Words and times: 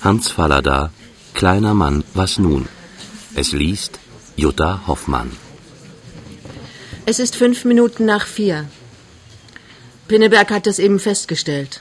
Hans 0.00 0.30
Fallada, 0.30 0.92
Kleiner 1.34 1.74
Mann, 1.74 2.04
was 2.14 2.38
nun? 2.38 2.68
Es 3.34 3.52
liest 3.52 3.98
Jutta 4.36 4.82
Hoffmann. 4.86 5.32
Es 7.04 7.18
ist 7.18 7.34
fünf 7.34 7.64
Minuten 7.64 8.04
nach 8.04 8.26
vier. 8.26 8.66
Pinneberg 10.06 10.50
hat 10.50 10.66
es 10.68 10.78
eben 10.78 11.00
festgestellt. 11.00 11.80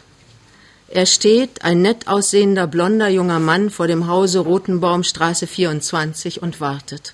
Er 0.90 1.06
steht, 1.06 1.64
ein 1.64 1.82
nett 1.82 2.08
aussehender, 2.08 2.66
blonder 2.66 3.08
junger 3.10 3.40
Mann, 3.40 3.70
vor 3.70 3.88
dem 3.88 4.08
Hause 4.08 4.40
Rotenbaumstraße 4.40 5.46
24 5.46 6.42
und 6.42 6.60
wartet. 6.60 7.14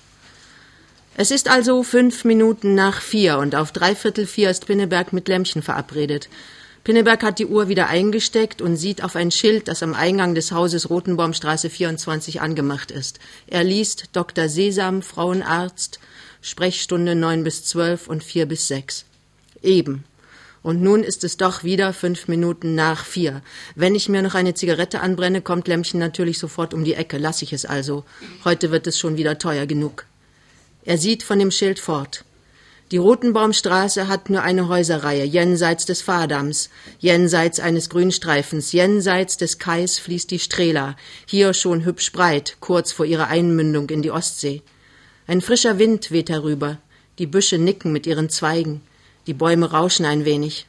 Es 1.16 1.30
ist 1.30 1.48
also 1.50 1.82
fünf 1.82 2.24
Minuten 2.24 2.74
nach 2.74 3.00
vier 3.00 3.38
und 3.38 3.54
auf 3.54 3.72
dreiviertel 3.72 4.26
vier 4.26 4.50
ist 4.50 4.66
Pinneberg 4.66 5.12
mit 5.12 5.28
Lämmchen 5.28 5.62
verabredet. 5.62 6.28
Pinneberg 6.84 7.22
hat 7.22 7.38
die 7.38 7.46
Uhr 7.46 7.68
wieder 7.68 7.88
eingesteckt 7.88 8.60
und 8.60 8.76
sieht 8.76 9.02
auf 9.02 9.16
ein 9.16 9.30
Schild, 9.30 9.68
das 9.68 9.82
am 9.82 9.94
Eingang 9.94 10.34
des 10.34 10.52
Hauses 10.52 10.90
Rotenbaumstraße 10.90 11.70
24 11.70 12.42
angemacht 12.42 12.90
ist. 12.90 13.20
Er 13.46 13.64
liest 13.64 14.10
Dr. 14.12 14.50
Sesam, 14.50 15.00
Frauenarzt, 15.00 15.98
Sprechstunde 16.42 17.14
neun 17.14 17.42
bis 17.42 17.64
zwölf 17.64 18.06
und 18.06 18.22
vier 18.22 18.44
bis 18.44 18.68
sechs. 18.68 19.06
Eben. 19.62 20.04
Und 20.62 20.82
nun 20.82 21.02
ist 21.02 21.24
es 21.24 21.38
doch 21.38 21.64
wieder 21.64 21.94
fünf 21.94 22.28
Minuten 22.28 22.74
nach 22.74 23.06
vier. 23.06 23.40
Wenn 23.74 23.94
ich 23.94 24.10
mir 24.10 24.20
noch 24.20 24.34
eine 24.34 24.52
Zigarette 24.52 25.00
anbrenne, 25.00 25.40
kommt 25.40 25.68
Lämmchen 25.68 25.98
natürlich 25.98 26.38
sofort 26.38 26.74
um 26.74 26.84
die 26.84 26.94
Ecke. 26.94 27.16
Lass 27.16 27.40
ich 27.40 27.54
es 27.54 27.64
also. 27.64 28.04
Heute 28.44 28.70
wird 28.70 28.86
es 28.86 28.98
schon 28.98 29.16
wieder 29.16 29.38
teuer 29.38 29.64
genug. 29.64 30.04
Er 30.84 30.98
sieht 30.98 31.22
von 31.22 31.38
dem 31.38 31.50
Schild 31.50 31.78
fort. 31.78 32.24
Die 32.90 32.98
Rotenbaumstraße 32.98 34.08
hat 34.08 34.28
nur 34.28 34.42
eine 34.42 34.68
Häuserreihe, 34.68 35.24
jenseits 35.24 35.86
des 35.86 36.02
Fahrdamms, 36.02 36.68
jenseits 36.98 37.58
eines 37.58 37.88
Grünstreifens, 37.88 38.72
jenseits 38.72 39.38
des 39.38 39.58
Kais 39.58 39.98
fließt 39.98 40.30
die 40.30 40.38
Strela, 40.38 40.96
hier 41.26 41.54
schon 41.54 41.84
hübsch 41.84 42.12
breit, 42.12 42.58
kurz 42.60 42.92
vor 42.92 43.06
ihrer 43.06 43.28
Einmündung 43.28 43.88
in 43.88 44.02
die 44.02 44.10
Ostsee. 44.10 44.62
Ein 45.26 45.40
frischer 45.40 45.78
Wind 45.78 46.10
weht 46.10 46.28
herüber, 46.28 46.78
die 47.18 47.26
Büsche 47.26 47.56
nicken 47.56 47.90
mit 47.90 48.06
ihren 48.06 48.28
Zweigen, 48.28 48.82
die 49.26 49.34
Bäume 49.34 49.70
rauschen 49.70 50.04
ein 50.04 50.26
wenig. 50.26 50.66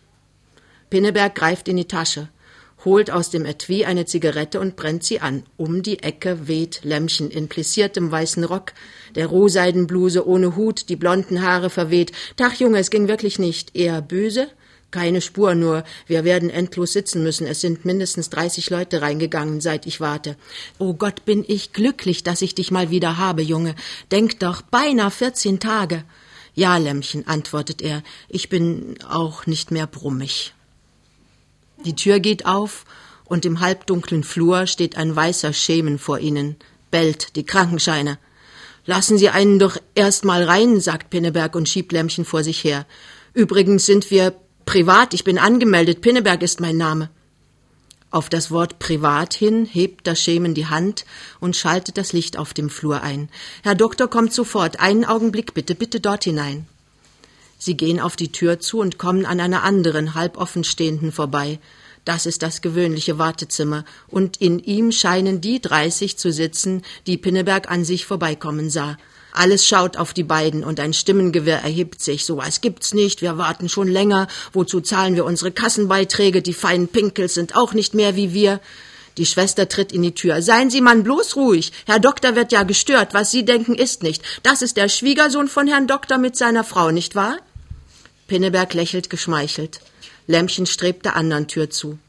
Pinneberg 0.89 1.35
greift 1.35 1.67
in 1.67 1.75
die 1.75 1.87
Tasche 1.87 2.29
holt 2.85 3.11
aus 3.11 3.31
dem 3.31 3.45
Etui 3.45 3.83
eine 3.83 4.05
Zigarette 4.05 4.59
und 4.59 4.75
brennt 4.75 5.03
sie 5.03 5.19
an. 5.19 5.43
Um 5.57 5.83
die 5.83 6.03
Ecke 6.03 6.47
weht 6.47 6.81
Lämmchen 6.83 7.29
in 7.29 7.49
plissiertem 7.49 8.11
weißen 8.11 8.43
Rock, 8.43 8.73
der 9.15 9.27
Rohseidenbluse 9.27 10.25
ohne 10.27 10.55
Hut, 10.55 10.87
die 10.87 10.95
blonden 10.95 11.41
Haare 11.41 11.69
verweht. 11.69 12.11
Tag, 12.37 12.59
Junge, 12.59 12.79
es 12.79 12.91
ging 12.91 13.07
wirklich 13.07 13.39
nicht. 13.39 13.75
Eher 13.75 14.01
böse? 14.01 14.47
Keine 14.91 15.19
Spur, 15.19 15.55
nur 15.55 15.83
wir 16.07 16.23
werden 16.23 16.49
endlos 16.49 16.93
sitzen 16.93 17.21
müssen. 17.21 17.47
Es 17.47 17.59
sind 17.59 17.83
mindestens 17.83 18.29
dreißig 18.29 18.69
Leute 18.69 19.01
reingegangen, 19.01 19.59
seit 19.59 19.87
ich 19.87 19.99
warte. 19.99 20.37
Oh 20.77 20.93
Gott, 20.93 21.25
bin 21.25 21.43
ich 21.45 21.73
glücklich, 21.73 22.23
dass 22.23 22.41
ich 22.41 22.55
dich 22.55 22.71
mal 22.71 22.91
wieder 22.91 23.17
habe, 23.17 23.41
Junge. 23.41 23.75
Denk 24.11 24.39
doch, 24.39 24.61
beinahe 24.61 25.11
vierzehn 25.11 25.59
Tage. 25.59 26.05
Ja, 26.53 26.77
Lämmchen, 26.77 27.27
antwortet 27.27 27.81
er, 27.81 28.03
ich 28.29 28.47
bin 28.47 28.95
auch 29.09 29.45
nicht 29.47 29.71
mehr 29.71 29.87
brummig. 29.87 30.53
Die 31.85 31.95
Tür 31.95 32.19
geht 32.19 32.45
auf 32.45 32.85
und 33.25 33.45
im 33.45 33.59
halbdunklen 33.59 34.23
Flur 34.23 34.67
steht 34.67 34.97
ein 34.97 35.15
weißer 35.15 35.53
Schemen 35.53 35.99
vor 35.99 36.19
ihnen, 36.19 36.55
bellt 36.91 37.35
die 37.35 37.45
Krankenscheine. 37.45 38.17
Lassen 38.85 39.17
Sie 39.17 39.29
einen 39.29 39.59
doch 39.59 39.77
erst 39.95 40.25
mal 40.25 40.43
rein, 40.43 40.79
sagt 40.79 41.09
Pinneberg 41.09 41.55
und 41.55 41.69
schiebt 41.69 41.91
Lämmchen 41.91 42.25
vor 42.25 42.43
sich 42.43 42.63
her. 42.63 42.85
Übrigens 43.33 43.85
sind 43.85 44.11
wir 44.11 44.33
privat, 44.65 45.13
ich 45.13 45.23
bin 45.23 45.37
angemeldet, 45.37 46.01
Pinneberg 46.01 46.41
ist 46.41 46.59
mein 46.59 46.77
Name. 46.77 47.09
Auf 48.11 48.29
das 48.29 48.49
Wort 48.49 48.79
privat 48.79 49.33
hin 49.33 49.65
hebt 49.65 50.07
das 50.07 50.21
Schemen 50.21 50.53
die 50.53 50.67
Hand 50.67 51.05
und 51.39 51.55
schaltet 51.55 51.97
das 51.97 52.13
Licht 52.13 52.37
auf 52.37 52.53
dem 52.53 52.69
Flur 52.69 53.01
ein. 53.01 53.29
Herr 53.63 53.75
Doktor 53.75 54.07
kommt 54.09 54.31
sofort. 54.31 54.79
Einen 54.79 55.03
Augenblick 55.03 55.53
bitte, 55.53 55.75
bitte 55.75 55.99
dort 55.99 56.23
hinein. 56.23 56.65
Sie 57.65 57.75
gehen 57.75 57.99
auf 57.99 58.15
die 58.15 58.31
Tür 58.31 58.59
zu 58.59 58.77
und 58.77 58.99
kommen 58.99 59.25
an 59.25 59.39
einer 59.39 59.63
anderen, 59.63 60.13
halb 60.13 60.37
offen 60.37 60.63
stehenden 60.63 61.11
vorbei. 61.11 61.57
Das 62.05 62.27
ist 62.27 62.43
das 62.43 62.61
gewöhnliche 62.61 63.17
Wartezimmer, 63.17 63.85
und 64.07 64.39
in 64.39 64.59
ihm 64.59 64.91
scheinen 64.91 65.41
die 65.41 65.59
dreißig 65.59 66.15
zu 66.19 66.31
sitzen, 66.31 66.83
die 67.07 67.17
Pinneberg 67.17 67.71
an 67.71 67.83
sich 67.83 68.05
vorbeikommen 68.05 68.69
sah. 68.69 68.97
Alles 69.31 69.65
schaut 69.65 69.97
auf 69.97 70.13
die 70.13 70.23
beiden 70.23 70.63
und 70.63 70.79
ein 70.79 70.93
Stimmengewirr 70.93 71.55
erhebt 71.55 72.03
sich. 72.03 72.23
So 72.23 72.37
was 72.37 72.61
gibt's 72.61 72.93
nicht. 72.93 73.23
Wir 73.23 73.39
warten 73.39 73.67
schon 73.67 73.87
länger. 73.87 74.27
Wozu 74.53 74.79
zahlen 74.79 75.15
wir 75.15 75.25
unsere 75.25 75.51
Kassenbeiträge? 75.51 76.43
Die 76.43 76.53
feinen 76.53 76.87
Pinkels 76.87 77.33
sind 77.33 77.55
auch 77.55 77.73
nicht 77.73 77.95
mehr 77.95 78.15
wie 78.15 78.31
wir. 78.31 78.61
Die 79.17 79.25
Schwester 79.25 79.67
tritt 79.67 79.91
in 79.91 80.03
die 80.03 80.13
Tür. 80.13 80.43
Seien 80.43 80.69
Sie 80.69 80.81
Mann 80.81 81.01
bloß 81.01 81.35
ruhig. 81.35 81.71
Herr 81.87 81.99
Doktor 81.99 82.35
wird 82.35 82.51
ja 82.51 82.61
gestört. 82.61 83.15
Was 83.15 83.31
Sie 83.31 83.43
denken, 83.43 83.73
ist 83.73 84.03
nicht. 84.03 84.21
Das 84.43 84.61
ist 84.61 84.77
der 84.77 84.87
Schwiegersohn 84.87 85.47
von 85.47 85.65
Herrn 85.67 85.87
Doktor 85.87 86.19
mit 86.19 86.35
seiner 86.35 86.63
Frau, 86.63 86.91
nicht 86.91 87.15
wahr? 87.15 87.37
Pinneberg 88.27 88.73
lächelt 88.73 89.09
geschmeichelt. 89.09 89.81
Lämmchen 90.27 90.65
strebt 90.65 91.05
der 91.05 91.15
anderen 91.15 91.47
Tür 91.47 91.69
zu. 91.69 91.99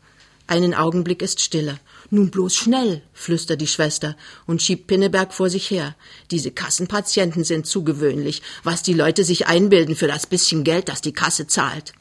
Einen 0.46 0.74
Augenblick 0.74 1.22
ist 1.22 1.40
Stille. 1.40 1.78
Nun 2.08 2.30
bloß 2.30 2.54
schnell, 2.54 3.02
flüstert 3.12 3.60
die 3.60 3.66
Schwester 3.66 4.16
und 4.46 4.62
schiebt 4.62 4.86
Pinneberg 4.86 5.34
vor 5.34 5.50
sich 5.50 5.70
her. 5.70 5.96
Diese 6.30 6.52
Kassenpatienten 6.52 7.42
sind 7.42 7.66
zu 7.66 7.82
gewöhnlich, 7.82 8.42
was 8.62 8.82
die 8.82 8.94
Leute 8.94 9.24
sich 9.24 9.48
einbilden 9.48 9.96
für 9.96 10.06
das 10.06 10.26
bisschen 10.26 10.62
Geld, 10.62 10.88
das 10.88 11.00
die 11.00 11.12
Kasse 11.12 11.48
zahlt. 11.48 11.94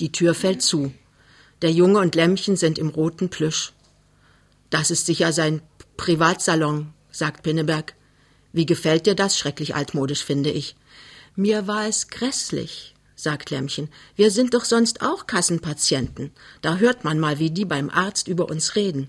Die 0.00 0.12
Tür 0.12 0.34
fällt 0.34 0.60
zu. 0.60 0.92
Der 1.62 1.72
Junge 1.72 2.00
und 2.00 2.14
Lämmchen 2.14 2.56
sind 2.56 2.78
im 2.78 2.90
roten 2.90 3.30
Plüsch. 3.30 3.72
Das 4.68 4.90
ist 4.90 5.06
sicher 5.06 5.32
sein 5.32 5.62
Privatsalon, 5.96 6.92
sagt 7.10 7.42
Pinneberg. 7.42 7.94
Wie 8.52 8.66
gefällt 8.66 9.06
dir 9.06 9.14
das? 9.14 9.38
Schrecklich 9.38 9.74
altmodisch, 9.74 10.22
finde 10.22 10.50
ich. 10.50 10.76
Mir 11.36 11.66
war 11.66 11.88
es 11.88 12.08
grässlich, 12.08 12.94
sagt 13.16 13.50
Lämmchen. 13.50 13.88
Wir 14.14 14.30
sind 14.30 14.54
doch 14.54 14.64
sonst 14.64 15.02
auch 15.02 15.26
Kassenpatienten. 15.26 16.30
Da 16.62 16.76
hört 16.76 17.02
man 17.02 17.18
mal, 17.18 17.40
wie 17.40 17.50
die 17.50 17.64
beim 17.64 17.90
Arzt 17.90 18.28
über 18.28 18.48
uns 18.48 18.76
reden. 18.76 19.08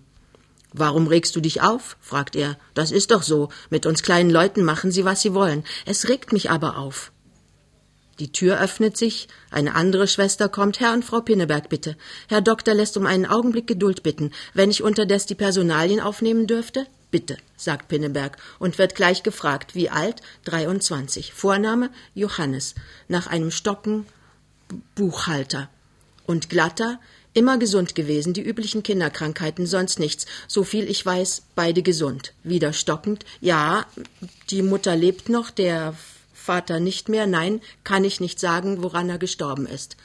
Warum 0.73 1.05
regst 1.05 1.35
du 1.35 1.39
dich 1.39 1.61
auf? 1.61 1.97
fragt 2.01 2.35
er. 2.35 2.57
Das 2.73 2.89
ist 2.89 3.11
doch 3.11 3.21
so. 3.21 3.49
Mit 3.69 3.85
uns 3.85 4.01
kleinen 4.01 4.31
Leuten 4.31 4.63
machen 4.63 4.89
sie, 4.89 5.05
was 5.05 5.21
sie 5.21 5.35
wollen. 5.35 5.63
Es 5.85 6.09
regt 6.09 6.33
mich 6.33 6.49
aber 6.49 6.77
auf. 6.77 7.11
Die 8.17 8.31
Tür 8.31 8.59
öffnet 8.59 8.97
sich, 8.97 9.27
eine 9.51 9.75
andere 9.75 10.07
Schwester 10.07 10.49
kommt. 10.49 10.79
Herr 10.79 10.93
und 10.93 11.05
Frau 11.05 11.21
Pinneberg, 11.21 11.69
bitte. 11.69 11.95
Herr 12.27 12.41
Doktor 12.41 12.73
lässt 12.73 12.97
um 12.97 13.05
einen 13.05 13.27
Augenblick 13.27 13.67
Geduld 13.67 14.01
bitten, 14.01 14.31
wenn 14.55 14.71
ich 14.71 14.81
unterdes 14.81 15.27
die 15.27 15.35
Personalien 15.35 15.99
aufnehmen 15.99 16.47
dürfte? 16.47 16.87
Bitte, 17.11 17.37
sagt 17.55 17.87
Pinneberg 17.87 18.37
und 18.59 18.77
wird 18.77 18.95
gleich 18.95 19.23
gefragt, 19.23 19.75
wie 19.75 19.89
alt? 19.89 20.21
23. 20.45 21.33
Vorname 21.33 21.89
Johannes. 22.13 22.75
Nach 23.07 23.27
einem 23.27 23.51
Stocken 23.51 24.05
Buchhalter. 24.95 25.69
Und 26.25 26.49
glatter, 26.49 26.99
immer 27.33 27.59
gesund 27.59 27.93
gewesen, 27.93 28.33
die 28.33 28.41
üblichen 28.41 28.81
Kinderkrankheiten, 28.81 29.67
sonst 29.67 29.99
nichts. 29.99 30.25
So 30.47 30.63
viel 30.63 30.89
ich 30.89 31.05
weiß, 31.05 31.43
beide 31.53 31.83
gesund. 31.83 32.33
Wieder 32.43 32.73
stockend. 32.73 33.25
Ja, 33.41 33.85
die 34.49 34.63
Mutter 34.63 34.95
lebt 34.95 35.29
noch, 35.29 35.51
der 35.51 35.95
Vater 36.33 36.79
nicht 36.79 37.09
mehr. 37.09 37.27
Nein, 37.27 37.61
kann 37.83 38.03
ich 38.03 38.19
nicht 38.19 38.39
sagen, 38.39 38.81
woran 38.81 39.09
er 39.09 39.17
gestorben 39.19 39.67
ist. 39.67 39.97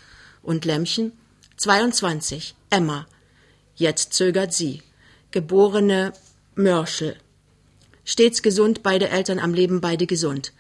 Und 0.43 0.65
Lämmchen? 0.65 1.13
22. 1.57 2.55
Emma. 2.69 3.07
Jetzt 3.77 4.13
zögert 4.13 4.53
sie. 4.53 4.83
Geborene 5.31 6.13
Mörschel. 6.55 7.17
Stets 8.05 8.43
gesund, 8.43 8.83
beide 8.83 9.09
Eltern 9.09 9.39
am 9.39 9.55
Leben, 9.55 9.81
beide 9.81 10.07
gesund. 10.07 10.53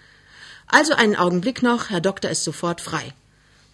Also 0.67 0.95
einen 0.95 1.17
Augenblick 1.17 1.62
noch, 1.62 1.91
Herr 1.91 2.01
Doktor 2.01 2.31
ist 2.31 2.45
sofort 2.45 2.81
frei. 2.81 3.12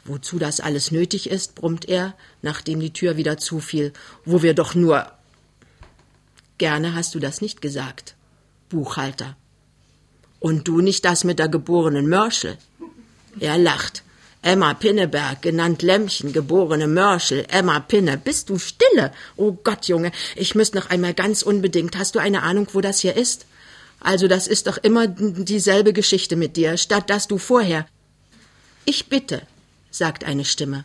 Wozu 0.05 0.39
das 0.39 0.61
alles 0.61 0.93
nötig 0.93 1.29
ist, 1.29 1.55
brummt 1.55 1.87
er, 1.89 2.15
nachdem 2.41 2.81
die 2.81 2.93
Tür 2.93 3.17
wieder 3.17 3.39
zufiel, 3.39 3.93
wo 4.25 4.43
wir 4.43 4.55
doch 4.55 4.75
nur. 4.75 5.11
Gerne 6.59 6.95
hast 6.95 7.15
du 7.15 7.19
das 7.19 7.41
nicht 7.41 7.61
gesagt, 7.61 8.15
Buchhalter. 8.69 9.37
Und 10.41 10.69
du 10.69 10.81
nicht 10.81 11.05
das 11.05 11.25
mit 11.25 11.39
der 11.39 11.49
geborenen 11.49 12.09
Mörschel? 12.09 12.57
Er 13.41 13.59
lacht. 13.59 14.05
Emma 14.47 14.75
Pinneberg, 14.75 15.43
genannt 15.43 15.83
Lämmchen, 15.83 16.33
geborene 16.33 16.87
Mörschel, 16.87 17.45
Emma 17.49 17.81
Pinne. 17.81 18.17
Bist 18.17 18.49
du 18.49 18.61
stille? 18.61 19.11
Oh 19.35 19.51
Gott, 19.51 19.89
Junge, 19.89 20.13
ich 20.37 20.55
müsste 20.55 20.79
noch 20.79 20.89
einmal 20.89 21.15
ganz 21.15 21.43
unbedingt. 21.43 21.99
Hast 21.99 22.15
du 22.15 22.21
eine 22.21 22.45
Ahnung, 22.45 22.69
wo 22.73 22.81
das 22.81 23.01
hier 23.01 23.17
ist? 23.17 23.47
Also, 23.99 24.29
das 24.29 24.47
ist 24.47 24.69
doch 24.69 24.79
immer 24.79 25.09
dieselbe 25.09 25.93
Geschichte 25.93 26.37
mit 26.37 26.57
dir, 26.57 26.77
statt 26.77 27.11
dass 27.11 27.27
du 27.27 27.39
vorher. 27.39 27.89
Ich 28.85 29.09
bitte, 29.09 29.43
sagt 29.91 30.23
eine 30.23 30.45
Stimme. 30.45 30.85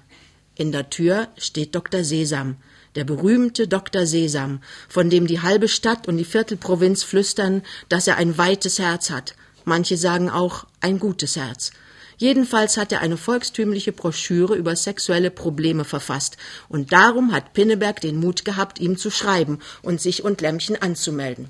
In 0.55 0.71
der 0.71 0.89
Tür 0.89 1.27
steht 1.37 1.75
Dr. 1.75 2.03
Sesam, 2.03 2.55
der 2.95 3.03
berühmte 3.03 3.67
Dr. 3.67 4.07
Sesam, 4.07 4.63
von 4.89 5.11
dem 5.11 5.27
die 5.27 5.41
halbe 5.41 5.67
Stadt 5.67 6.07
und 6.07 6.17
die 6.17 6.25
Viertelprovinz 6.25 7.03
flüstern, 7.03 7.61
dass 7.89 8.07
er 8.07 8.17
ein 8.17 8.39
weites 8.39 8.79
Herz 8.79 9.11
hat. 9.11 9.35
Manche 9.65 9.97
sagen 9.97 10.31
auch 10.31 10.65
ein 10.79 10.97
gutes 10.97 11.35
Herz. 11.35 11.71
Jedenfalls 12.21 12.77
hat 12.77 12.91
er 12.91 12.99
eine 12.99 13.17
volkstümliche 13.17 13.93
Broschüre 13.93 14.53
über 14.53 14.75
sexuelle 14.75 15.31
Probleme 15.31 15.83
verfasst, 15.85 16.37
und 16.69 16.91
darum 16.91 17.31
hat 17.31 17.53
Pinneberg 17.53 17.99
den 17.99 18.17
Mut 18.17 18.45
gehabt, 18.45 18.79
ihm 18.79 18.95
zu 18.95 19.09
schreiben 19.09 19.57
und 19.81 19.99
sich 19.99 20.23
und 20.23 20.39
Lämmchen 20.39 20.79
anzumelden. 20.79 21.49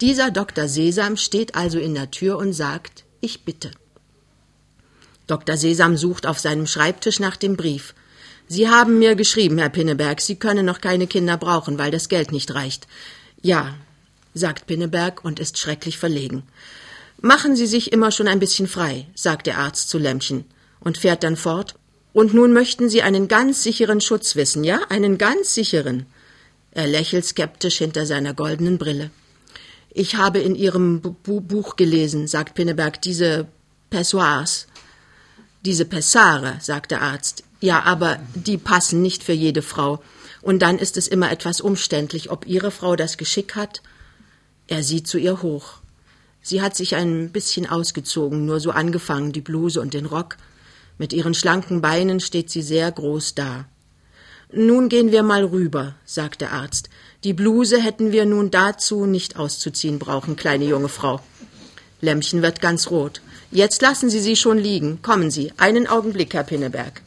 Dieser 0.00 0.32
Dr. 0.32 0.66
Sesam 0.66 1.16
steht 1.16 1.54
also 1.54 1.78
in 1.78 1.94
der 1.94 2.10
Tür 2.10 2.36
und 2.36 2.52
sagt, 2.52 3.04
ich 3.20 3.44
bitte. 3.44 3.70
Dr. 5.28 5.56
Sesam 5.56 5.96
sucht 5.96 6.26
auf 6.26 6.40
seinem 6.40 6.66
Schreibtisch 6.66 7.20
nach 7.20 7.36
dem 7.36 7.56
Brief. 7.56 7.94
Sie 8.48 8.68
haben 8.68 8.98
mir 8.98 9.14
geschrieben, 9.14 9.58
Herr 9.58 9.68
Pinneberg, 9.68 10.20
Sie 10.20 10.34
können 10.34 10.66
noch 10.66 10.80
keine 10.80 11.06
Kinder 11.06 11.36
brauchen, 11.36 11.78
weil 11.78 11.92
das 11.92 12.08
Geld 12.08 12.32
nicht 12.32 12.52
reicht. 12.56 12.88
Ja, 13.40 13.76
sagt 14.34 14.66
Pinneberg 14.66 15.24
und 15.24 15.38
ist 15.38 15.58
schrecklich 15.58 15.96
verlegen. 15.96 16.42
Machen 17.20 17.56
Sie 17.56 17.66
sich 17.66 17.92
immer 17.92 18.10
schon 18.10 18.28
ein 18.28 18.38
bisschen 18.38 18.68
frei, 18.68 19.06
sagt 19.14 19.46
der 19.46 19.58
Arzt 19.58 19.88
zu 19.88 19.98
Lämmchen 19.98 20.44
und 20.80 20.98
fährt 20.98 21.22
dann 21.22 21.36
fort. 21.36 21.74
Und 22.12 22.34
nun 22.34 22.52
möchten 22.52 22.88
Sie 22.88 23.02
einen 23.02 23.28
ganz 23.28 23.62
sicheren 23.62 24.00
Schutz 24.00 24.36
wissen, 24.36 24.64
ja? 24.64 24.80
Einen 24.88 25.18
ganz 25.18 25.54
sicheren. 25.54 26.06
Er 26.70 26.86
lächelt 26.86 27.24
skeptisch 27.24 27.78
hinter 27.78 28.06
seiner 28.06 28.34
goldenen 28.34 28.78
Brille. 28.78 29.10
Ich 29.90 30.16
habe 30.16 30.40
in 30.40 30.54
Ihrem 30.54 31.00
Bu 31.00 31.40
Buch 31.40 31.76
gelesen, 31.76 32.26
sagt 32.26 32.54
Pinneberg, 32.54 33.00
diese 33.00 33.48
Pessoirs. 33.88 34.66
Diese 35.64 35.86
Pessare, 35.86 36.58
sagt 36.60 36.90
der 36.90 37.02
Arzt. 37.02 37.44
Ja, 37.60 37.82
aber 37.82 38.20
die 38.34 38.58
passen 38.58 39.00
nicht 39.00 39.24
für 39.24 39.32
jede 39.32 39.62
Frau. 39.62 40.02
Und 40.42 40.60
dann 40.60 40.78
ist 40.78 40.96
es 40.96 41.08
immer 41.08 41.32
etwas 41.32 41.60
umständlich, 41.60 42.30
ob 42.30 42.46
Ihre 42.46 42.70
Frau 42.70 42.94
das 42.94 43.16
Geschick 43.16 43.54
hat. 43.54 43.82
Er 44.68 44.82
sieht 44.82 45.08
zu 45.08 45.18
ihr 45.18 45.42
hoch. 45.42 45.80
Sie 46.46 46.62
hat 46.62 46.76
sich 46.76 46.94
ein 46.94 47.32
bisschen 47.32 47.68
ausgezogen, 47.68 48.46
nur 48.46 48.60
so 48.60 48.70
angefangen, 48.70 49.32
die 49.32 49.40
Bluse 49.40 49.80
und 49.80 49.94
den 49.94 50.06
Rock. 50.06 50.36
Mit 50.96 51.12
ihren 51.12 51.34
schlanken 51.34 51.80
Beinen 51.80 52.20
steht 52.20 52.50
sie 52.50 52.62
sehr 52.62 52.92
groß 52.92 53.34
da. 53.34 53.64
Nun 54.52 54.88
gehen 54.88 55.10
wir 55.10 55.24
mal 55.24 55.42
rüber, 55.42 55.96
sagt 56.04 56.42
der 56.42 56.52
Arzt. 56.52 56.88
Die 57.24 57.32
Bluse 57.32 57.82
hätten 57.82 58.12
wir 58.12 58.26
nun 58.26 58.52
dazu 58.52 59.06
nicht 59.06 59.36
auszuziehen 59.36 59.98
brauchen, 59.98 60.36
kleine 60.36 60.66
junge 60.66 60.88
Frau. 60.88 61.20
Lämmchen 62.00 62.42
wird 62.42 62.60
ganz 62.60 62.92
rot. 62.92 63.22
Jetzt 63.50 63.82
lassen 63.82 64.08
Sie 64.08 64.20
sie 64.20 64.36
schon 64.36 64.58
liegen. 64.58 65.02
Kommen 65.02 65.32
Sie. 65.32 65.52
Einen 65.56 65.88
Augenblick, 65.88 66.32
Herr 66.32 66.44
Pinneberg. 66.44 67.02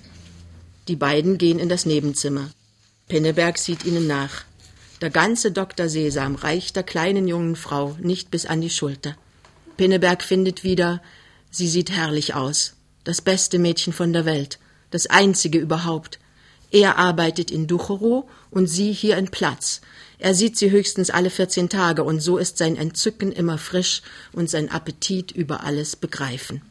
Die 0.90 0.98
beiden 0.98 1.38
gehen 1.38 1.60
in 1.60 1.70
das 1.70 1.86
Nebenzimmer. 1.86 2.50
Pinneberg 3.08 3.58
sieht 3.58 3.86
ihnen 3.86 4.06
nach. 4.06 4.44
Der 5.00 5.12
ganze 5.12 5.54
Dr. 5.54 5.88
Sesam 5.88 6.36
reicht 6.36 6.76
der 6.76 6.84
kleinen 6.84 7.26
jungen 7.26 7.56
Frau 7.56 7.96
nicht 8.02 8.32
bis 8.32 8.46
an 8.46 8.60
die 8.60 8.70
Schulter. 8.70 9.16
Pinneberg 9.80 10.24
findet 10.24 10.66
wieder, 10.66 11.02
sie 11.52 11.70
sieht 11.70 11.90
herrlich 11.90 12.34
aus. 12.34 12.74
Das 13.06 13.22
beste 13.22 13.60
Mädchen 13.60 13.94
von 13.94 14.12
der 14.12 14.26
Welt. 14.26 14.60
Das 14.92 15.08
einzige 15.08 15.58
überhaupt. 15.58 16.20
Er 16.70 16.98
arbeitet 16.98 17.50
in 17.50 17.66
Ducherow 17.66 18.26
und 18.52 18.68
sie 18.68 18.92
hier 18.92 19.16
in 19.16 19.30
Platz. 19.30 19.80
Er 20.18 20.34
sieht 20.34 20.58
sie 20.58 20.70
höchstens 20.70 21.12
alle 21.12 21.30
14 21.30 21.70
Tage 21.70 22.04
und 22.04 22.20
so 22.20 22.38
ist 22.38 22.58
sein 22.58 22.76
Entzücken 22.76 23.32
immer 23.32 23.58
frisch 23.58 24.02
und 24.34 24.50
sein 24.50 24.70
Appetit 24.70 25.32
über 25.32 25.64
alles 25.64 25.96
begreifen. 25.96 26.62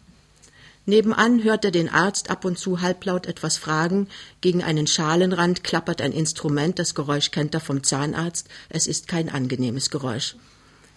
Nebenan 0.85 1.43
hört 1.45 1.65
er 1.65 1.71
den 1.71 1.89
Arzt 1.89 2.29
ab 2.29 2.45
und 2.45 2.59
zu 2.59 2.83
halblaut 2.83 3.25
etwas 3.25 3.57
fragen, 3.57 4.09
gegen 4.43 4.63
einen 4.63 4.87
Schalenrand 4.87 5.65
klappert 5.65 6.03
ein 6.03 6.13
Instrument, 6.13 6.79
das 6.79 6.95
Geräusch 6.95 7.31
kennt 7.31 7.55
er 7.55 7.61
vom 7.61 7.83
Zahnarzt, 7.83 8.49
es 8.69 8.87
ist 8.87 9.09
kein 9.09 9.31
angenehmes 9.31 9.89
Geräusch. 9.89 10.37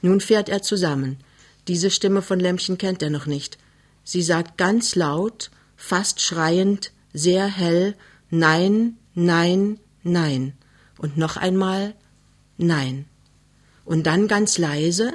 Nun 0.01 0.19
fährt 0.19 0.49
er 0.49 0.61
zusammen. 0.61 1.17
Diese 1.67 1.91
Stimme 1.91 2.21
von 2.21 2.39
Lämmchen 2.39 2.77
kennt 2.77 3.01
er 3.03 3.09
noch 3.09 3.25
nicht. 3.25 3.57
Sie 4.03 4.21
sagt 4.21 4.57
ganz 4.57 4.95
laut, 4.95 5.51
fast 5.75 6.21
schreiend, 6.21 6.91
sehr 7.13 7.45
hell 7.47 7.95
Nein, 8.33 8.95
nein, 9.13 9.77
nein. 10.03 10.53
Und 10.97 11.17
noch 11.17 11.35
einmal 11.35 11.93
Nein. 12.57 13.05
Und 13.85 14.05
dann 14.05 14.27
ganz 14.27 14.59
leise, 14.59 15.13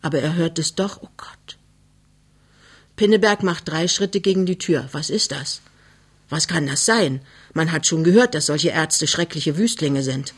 aber 0.00 0.18
er 0.20 0.34
hört 0.34 0.58
es 0.58 0.74
doch, 0.74 1.02
oh 1.02 1.08
Gott. 1.18 1.58
Pinneberg 2.96 3.42
macht 3.42 3.68
drei 3.68 3.86
Schritte 3.86 4.20
gegen 4.20 4.46
die 4.46 4.56
Tür. 4.56 4.88
Was 4.92 5.10
ist 5.10 5.30
das? 5.30 5.60
Was 6.30 6.48
kann 6.48 6.66
das 6.66 6.86
sein? 6.86 7.20
Man 7.52 7.70
hat 7.70 7.86
schon 7.86 8.02
gehört, 8.02 8.34
dass 8.34 8.46
solche 8.46 8.70
Ärzte 8.70 9.06
schreckliche 9.06 9.58
Wüstlinge 9.58 10.02
sind. 10.02 10.32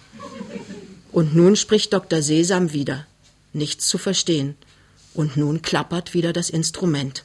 Und 1.13 1.37
nun 1.37 1.55
spricht 1.55 1.93
Dr. 1.93 2.21
Sesam 2.21 2.73
wieder. 2.73 3.07
Nichts 3.53 3.87
zu 3.87 3.99
verstehen 3.99 4.57
und 5.15 5.37
nun 5.37 5.63
klappert 5.63 6.15
wieder 6.15 6.33
das 6.33 6.51
Instrument. 6.51 7.25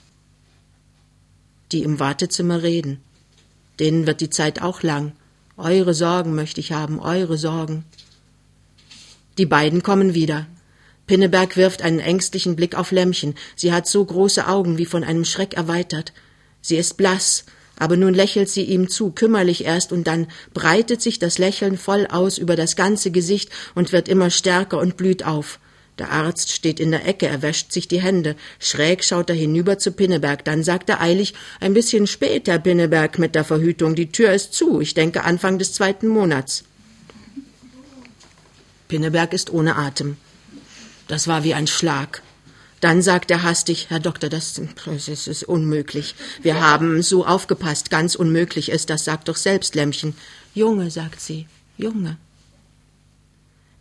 Die 1.72 1.84
im 1.84 2.00
Wartezimmer 2.00 2.64
reden. 2.64 3.02
Denen 3.80 4.06
wird 4.08 4.22
die 4.22 4.30
Zeit 4.30 4.62
auch 4.62 4.84
lang. 4.84 5.14
Eure 5.58 5.94
Sorgen 5.94 6.36
möchte 6.36 6.60
ich 6.60 6.72
haben, 6.72 7.00
eure 7.00 7.38
Sorgen. 7.38 7.86
Die 9.38 9.46
beiden 9.46 9.84
kommen 9.84 10.14
wieder. 10.14 10.48
Pinneberg 11.08 11.58
wirft 11.58 11.82
einen 11.82 12.00
ängstlichen 12.00 12.56
Blick 12.56 12.76
auf 12.76 12.92
Lämmchen. 12.92 13.36
Sie 13.56 13.74
hat 13.74 13.88
so 13.88 14.04
große 14.06 14.48
Augen 14.48 14.78
wie 14.78 14.86
von 14.86 15.04
einem 15.04 15.26
Schreck 15.26 15.54
erweitert. 15.54 16.14
Sie 16.62 16.78
ist 16.78 16.98
blass, 16.98 17.46
aber 17.78 17.98
nun 17.98 18.14
lächelt 18.14 18.50
sie 18.50 18.64
ihm 18.64 18.88
zu, 18.88 19.12
kümmerlich 19.12 19.66
erst, 19.66 19.92
und 19.92 20.06
dann 20.06 20.28
breitet 20.54 21.02
sich 21.02 21.20
das 21.20 21.38
Lächeln 21.38 21.78
voll 21.78 22.08
aus 22.08 22.38
über 22.38 22.56
das 22.56 22.76
ganze 22.76 23.12
Gesicht 23.12 23.50
und 23.76 23.92
wird 23.92 24.08
immer 24.08 24.30
stärker 24.30 24.80
und 24.80 24.96
blüht 24.96 25.26
auf. 25.26 25.60
Der 26.00 26.12
Arzt 26.12 26.52
steht 26.52 26.80
in 26.80 26.90
der 26.90 27.08
Ecke, 27.08 27.28
er 27.28 27.44
wäscht 27.44 27.72
sich 27.72 27.88
die 27.88 28.02
Hände. 28.02 28.36
Schräg 28.60 29.04
schaut 29.04 29.30
er 29.30 29.36
hinüber 29.36 29.78
zu 29.78 29.92
Pinneberg. 29.92 30.44
Dann 30.44 30.64
sagt 30.64 30.90
er 30.90 31.02
eilig, 31.02 31.36
ein 31.60 31.76
bisschen 31.76 32.08
spät, 32.08 32.48
Herr 32.48 32.60
Pinneberg, 32.60 33.20
mit 33.20 33.36
der 33.36 33.44
Verhütung. 33.44 33.94
Die 33.94 34.12
Tür 34.12 34.34
ist 34.34 34.54
zu. 34.54 34.82
Ich 34.82 34.96
denke 34.96 35.24
Anfang 35.24 35.60
des 35.60 35.74
zweiten 35.74 36.08
Monats. 36.08 36.64
Pinneberg 38.88 39.34
ist 39.34 39.52
ohne 39.52 39.76
Atem. 39.76 40.18
Das 41.08 41.28
war 41.28 41.44
wie 41.44 41.54
ein 41.54 41.68
Schlag. 41.68 42.24
Dann 42.80 43.02
sagt 43.02 43.32
er 43.32 43.44
hastig, 43.44 43.88
Herr 43.90 44.00
Doktor, 44.00 44.30
das, 44.30 44.60
das 44.86 45.08
ist 45.08 45.44
unmöglich. 45.44 46.16
Wir 46.42 46.60
haben 46.60 47.02
so 47.04 47.26
aufgepasst, 47.26 47.92
ganz 47.92 48.16
unmöglich 48.16 48.70
ist, 48.70 48.90
das 48.90 49.06
sagt 49.06 49.28
doch 49.28 49.38
selbst 49.38 49.76
Lämmchen. 49.76 50.16
Junge, 50.56 50.92
sagt 50.92 51.22
sie, 51.22 51.48
Junge. 51.78 52.18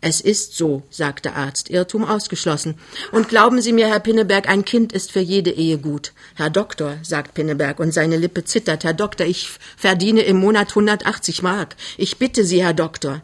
Es 0.04 0.20
ist 0.20 0.56
so, 0.56 0.82
sagt 0.90 1.26
der 1.26 1.36
Arzt, 1.36 1.70
Irrtum 1.70 2.04
ausgeschlossen. 2.04 2.74
Und 3.12 3.28
glauben 3.28 3.62
Sie 3.62 3.72
mir, 3.72 3.86
Herr 3.86 4.00
Pinneberg, 4.00 4.48
ein 4.48 4.64
Kind 4.64 4.92
ist 4.92 5.12
für 5.12 5.20
jede 5.20 5.52
Ehe 5.52 5.78
gut. 5.78 6.12
Herr 6.34 6.50
Doktor, 6.50 6.96
sagt 7.04 7.34
Pinneberg, 7.34 7.78
und 7.78 7.94
seine 7.94 8.16
Lippe 8.16 8.44
zittert, 8.44 8.82
Herr 8.82 8.94
Doktor, 8.94 9.26
ich 9.26 9.48
verdiene 9.76 10.22
im 10.22 10.38
Monat 10.38 10.70
180 10.70 11.42
Mark. 11.42 11.76
Ich 11.96 12.18
bitte 12.18 12.44
Sie, 12.44 12.64
Herr 12.64 12.74
Doktor. 12.74 13.22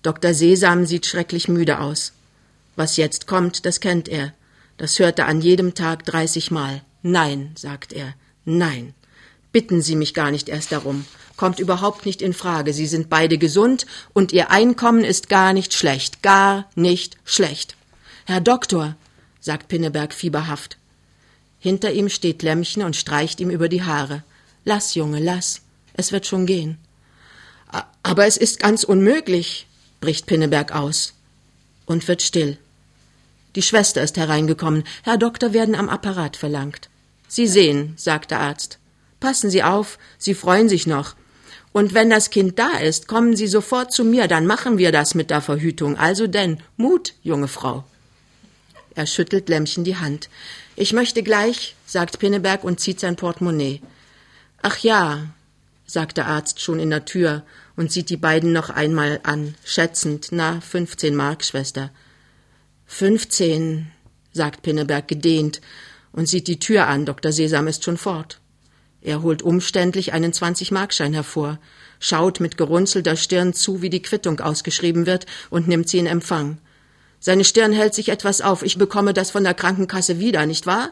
Dr. 0.00 0.32
Sesam 0.32 0.86
sieht 0.86 1.04
schrecklich 1.04 1.46
müde 1.46 1.80
aus. 1.80 2.14
Was 2.74 2.96
jetzt 2.96 3.26
kommt, 3.26 3.66
das 3.66 3.80
kennt 3.80 4.08
er. 4.08 4.32
Das 4.78 4.98
hört 4.98 5.18
er 5.18 5.26
an 5.26 5.42
jedem 5.42 5.74
Tag 5.74 6.06
30 6.06 6.50
Mal. 6.50 6.80
Nein, 7.02 7.50
sagt 7.54 7.92
er, 7.92 8.14
nein. 8.46 8.94
Bitten 9.52 9.82
Sie 9.82 9.94
mich 9.94 10.14
gar 10.14 10.30
nicht 10.30 10.48
erst 10.48 10.72
darum 10.72 11.04
kommt 11.40 11.58
überhaupt 11.58 12.04
nicht 12.04 12.20
in 12.20 12.34
Frage. 12.34 12.74
Sie 12.74 12.86
sind 12.86 13.08
beide 13.08 13.38
gesund 13.38 13.86
und 14.12 14.30
ihr 14.30 14.50
Einkommen 14.50 15.04
ist 15.04 15.30
gar 15.30 15.54
nicht 15.54 15.72
schlecht, 15.72 16.22
gar 16.22 16.68
nicht 16.74 17.16
schlecht. 17.24 17.76
Herr 18.26 18.42
Doktor, 18.42 18.94
sagt 19.40 19.68
Pinneberg 19.68 20.12
fieberhaft. 20.12 20.76
Hinter 21.58 21.92
ihm 21.92 22.10
steht 22.10 22.42
Lämmchen 22.42 22.82
und 22.82 22.94
streicht 22.94 23.40
ihm 23.40 23.48
über 23.48 23.70
die 23.70 23.82
Haare. 23.82 24.22
Lass, 24.66 24.94
Junge, 24.94 25.18
lass. 25.18 25.62
Es 25.94 26.12
wird 26.12 26.26
schon 26.26 26.44
gehen. 26.44 26.76
Aber 28.02 28.26
es 28.26 28.36
ist 28.36 28.60
ganz 28.60 28.84
unmöglich, 28.84 29.66
bricht 30.02 30.26
Pinneberg 30.26 30.72
aus 30.72 31.14
und 31.86 32.06
wird 32.06 32.20
still. 32.20 32.58
Die 33.54 33.62
Schwester 33.62 34.02
ist 34.02 34.18
hereingekommen. 34.18 34.84
Herr 35.04 35.16
Doktor 35.16 35.54
werden 35.54 35.74
am 35.74 35.88
Apparat 35.88 36.36
verlangt. 36.36 36.90
Sie 37.28 37.46
sehen, 37.46 37.94
sagt 37.96 38.30
der 38.30 38.40
Arzt. 38.40 38.78
Passen 39.20 39.48
Sie 39.48 39.62
auf, 39.62 39.98
Sie 40.18 40.34
freuen 40.34 40.68
sich 40.68 40.86
noch. 40.86 41.14
Und 41.72 41.94
wenn 41.94 42.10
das 42.10 42.30
Kind 42.30 42.58
da 42.58 42.78
ist, 42.78 43.06
kommen 43.06 43.36
Sie 43.36 43.46
sofort 43.46 43.92
zu 43.92 44.04
mir, 44.04 44.26
dann 44.26 44.46
machen 44.46 44.76
wir 44.76 44.90
das 44.90 45.14
mit 45.14 45.30
der 45.30 45.40
Verhütung. 45.40 45.96
Also 45.96 46.26
denn, 46.26 46.58
Mut, 46.76 47.14
junge 47.22 47.48
Frau. 47.48 47.84
Er 48.96 49.06
schüttelt 49.06 49.48
Lämmchen 49.48 49.84
die 49.84 49.96
Hand. 49.96 50.28
Ich 50.74 50.92
möchte 50.92 51.22
gleich, 51.22 51.76
sagt 51.86 52.18
Pinneberg 52.18 52.64
und 52.64 52.80
zieht 52.80 52.98
sein 52.98 53.14
Portemonnaie. 53.14 53.80
Ach 54.62 54.78
ja, 54.78 55.26
sagt 55.86 56.16
der 56.16 56.26
Arzt 56.26 56.60
schon 56.60 56.80
in 56.80 56.90
der 56.90 57.04
Tür 57.04 57.44
und 57.76 57.92
sieht 57.92 58.10
die 58.10 58.16
beiden 58.16 58.52
noch 58.52 58.70
einmal 58.70 59.20
an, 59.22 59.54
schätzend. 59.64 60.28
Na, 60.32 60.60
fünfzehn 60.60 61.14
Mark, 61.14 61.44
Schwester. 61.44 61.90
Fünfzehn, 62.86 63.92
sagt 64.32 64.62
Pinneberg 64.62 65.06
gedehnt 65.06 65.60
und 66.12 66.28
sieht 66.28 66.48
die 66.48 66.58
Tür 66.58 66.88
an. 66.88 67.06
Dr. 67.06 67.30
Sesam 67.30 67.68
ist 67.68 67.84
schon 67.84 67.96
fort. 67.96 68.40
Er 69.02 69.22
holt 69.22 69.42
umständlich 69.42 70.12
einen 70.12 70.32
20-Markschein 70.32 71.14
hervor, 71.14 71.58
schaut 71.98 72.40
mit 72.40 72.56
gerunzelter 72.56 73.16
Stirn 73.16 73.54
zu, 73.54 73.82
wie 73.82 73.90
die 73.90 74.02
Quittung 74.02 74.40
ausgeschrieben 74.40 75.06
wird, 75.06 75.26
und 75.48 75.68
nimmt 75.68 75.88
sie 75.88 75.98
in 75.98 76.06
Empfang. 76.06 76.58
Seine 77.18 77.44
Stirn 77.44 77.72
hält 77.72 77.94
sich 77.94 78.08
etwas 78.08 78.40
auf. 78.40 78.62
Ich 78.62 78.78
bekomme 78.78 79.14
das 79.14 79.30
von 79.30 79.44
der 79.44 79.54
Krankenkasse 79.54 80.18
wieder, 80.18 80.46
nicht 80.46 80.66
wahr? 80.66 80.90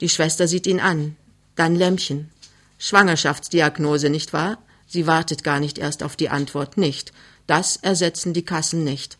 Die 0.00 0.08
Schwester 0.08 0.46
sieht 0.46 0.66
ihn 0.66 0.80
an. 0.80 1.16
Dann 1.56 1.74
Lämmchen. 1.74 2.30
Schwangerschaftsdiagnose, 2.78 4.10
nicht 4.10 4.32
wahr? 4.32 4.58
Sie 4.86 5.06
wartet 5.06 5.42
gar 5.42 5.58
nicht 5.58 5.78
erst 5.78 6.02
auf 6.02 6.14
die 6.14 6.28
Antwort, 6.28 6.76
nicht. 6.76 7.12
Das 7.46 7.76
ersetzen 7.76 8.34
die 8.34 8.44
Kassen 8.44 8.84
nicht. 8.84 9.18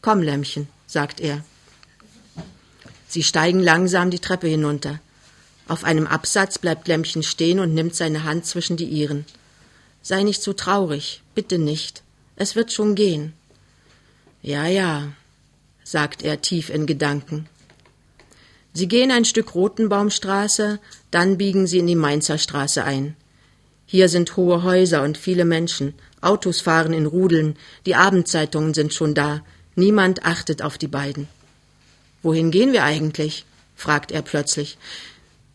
Komm, 0.00 0.22
Lämmchen, 0.22 0.68
sagt 0.86 1.20
er. 1.20 1.42
Sie 3.08 3.22
steigen 3.22 3.60
langsam 3.60 4.10
die 4.10 4.18
Treppe 4.18 4.48
hinunter. 4.48 5.00
Auf 5.66 5.84
einem 5.84 6.06
Absatz 6.06 6.58
bleibt 6.58 6.88
Lämmchen 6.88 7.22
stehen 7.22 7.58
und 7.58 7.74
nimmt 7.74 7.94
seine 7.94 8.24
Hand 8.24 8.44
zwischen 8.46 8.76
die 8.76 8.84
ihren. 8.84 9.24
Sei 10.02 10.22
nicht 10.22 10.42
so 10.42 10.52
traurig, 10.52 11.22
bitte 11.34 11.58
nicht. 11.58 12.02
Es 12.36 12.56
wird 12.56 12.72
schon 12.72 12.94
gehen. 12.94 13.32
Ja, 14.42 14.66
ja, 14.66 15.12
sagt 15.82 16.22
er 16.22 16.42
tief 16.42 16.68
in 16.68 16.86
Gedanken. 16.86 17.48
Sie 18.74 18.88
gehen 18.88 19.10
ein 19.10 19.24
Stück 19.24 19.54
Rotenbaumstraße, 19.54 20.80
dann 21.10 21.38
biegen 21.38 21.66
sie 21.66 21.78
in 21.78 21.86
die 21.86 21.94
Mainzer 21.94 22.38
Straße 22.38 22.84
ein. 22.84 23.16
Hier 23.86 24.08
sind 24.08 24.36
hohe 24.36 24.64
Häuser 24.64 25.02
und 25.02 25.16
viele 25.16 25.44
Menschen, 25.44 25.94
Autos 26.20 26.60
fahren 26.60 26.92
in 26.92 27.06
Rudeln, 27.06 27.56
die 27.86 27.94
Abendzeitungen 27.94 28.74
sind 28.74 28.92
schon 28.92 29.14
da, 29.14 29.42
niemand 29.76 30.24
achtet 30.24 30.62
auf 30.62 30.76
die 30.76 30.88
beiden. 30.88 31.28
Wohin 32.22 32.50
gehen 32.50 32.72
wir 32.72 32.82
eigentlich? 32.82 33.44
fragt 33.76 34.10
er 34.10 34.22
plötzlich. 34.22 34.78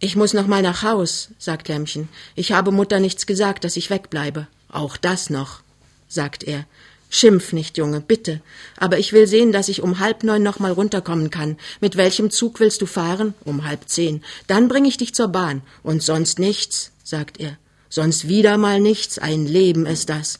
Ich 0.01 0.15
muss 0.15 0.33
noch 0.33 0.47
mal 0.47 0.61
nach 0.61 0.81
Haus, 0.83 1.29
sagt 1.37 1.67
Lämmchen. 1.67 2.07
Ich 2.35 2.53
habe 2.53 2.71
Mutter 2.71 2.99
nichts 2.99 3.25
gesagt, 3.25 3.65
dass 3.65 3.75
ich 3.75 3.89
wegbleibe. 3.89 4.47
Auch 4.69 4.95
das 4.95 5.29
noch, 5.29 5.61
sagt 6.07 6.45
er. 6.45 6.65
Schimpf 7.09 7.53
nicht, 7.53 7.77
Junge, 7.77 7.99
bitte. 7.99 8.39
Aber 8.77 8.97
ich 8.97 9.11
will 9.11 9.27
sehen, 9.27 9.51
dass 9.51 9.67
ich 9.67 9.81
um 9.81 9.99
halb 9.99 10.23
neun 10.23 10.43
noch 10.43 10.59
mal 10.59 10.71
runterkommen 10.71 11.31
kann. 11.31 11.57
Mit 11.81 11.97
welchem 11.97 12.29
Zug 12.29 12.59
willst 12.59 12.81
du 12.81 12.85
fahren? 12.85 13.33
Um 13.43 13.65
halb 13.65 13.89
zehn. 13.89 14.23
Dann 14.47 14.69
bring 14.69 14.85
ich 14.85 14.97
dich 14.97 15.13
zur 15.13 15.27
Bahn. 15.27 15.63
Und 15.83 16.01
sonst 16.01 16.39
nichts, 16.39 16.91
sagt 17.03 17.39
er. 17.39 17.57
Sonst 17.89 18.29
wieder 18.29 18.57
mal 18.57 18.79
nichts. 18.79 19.17
Ein 19.17 19.47
Leben 19.47 19.85
ist 19.85 20.09
das. 20.09 20.39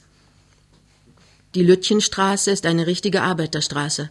Die 1.55 1.63
Lütchenstraße 1.63 2.51
ist 2.51 2.65
eine 2.65 2.85
richtige 2.85 3.23
Arbeiterstraße. 3.23 4.09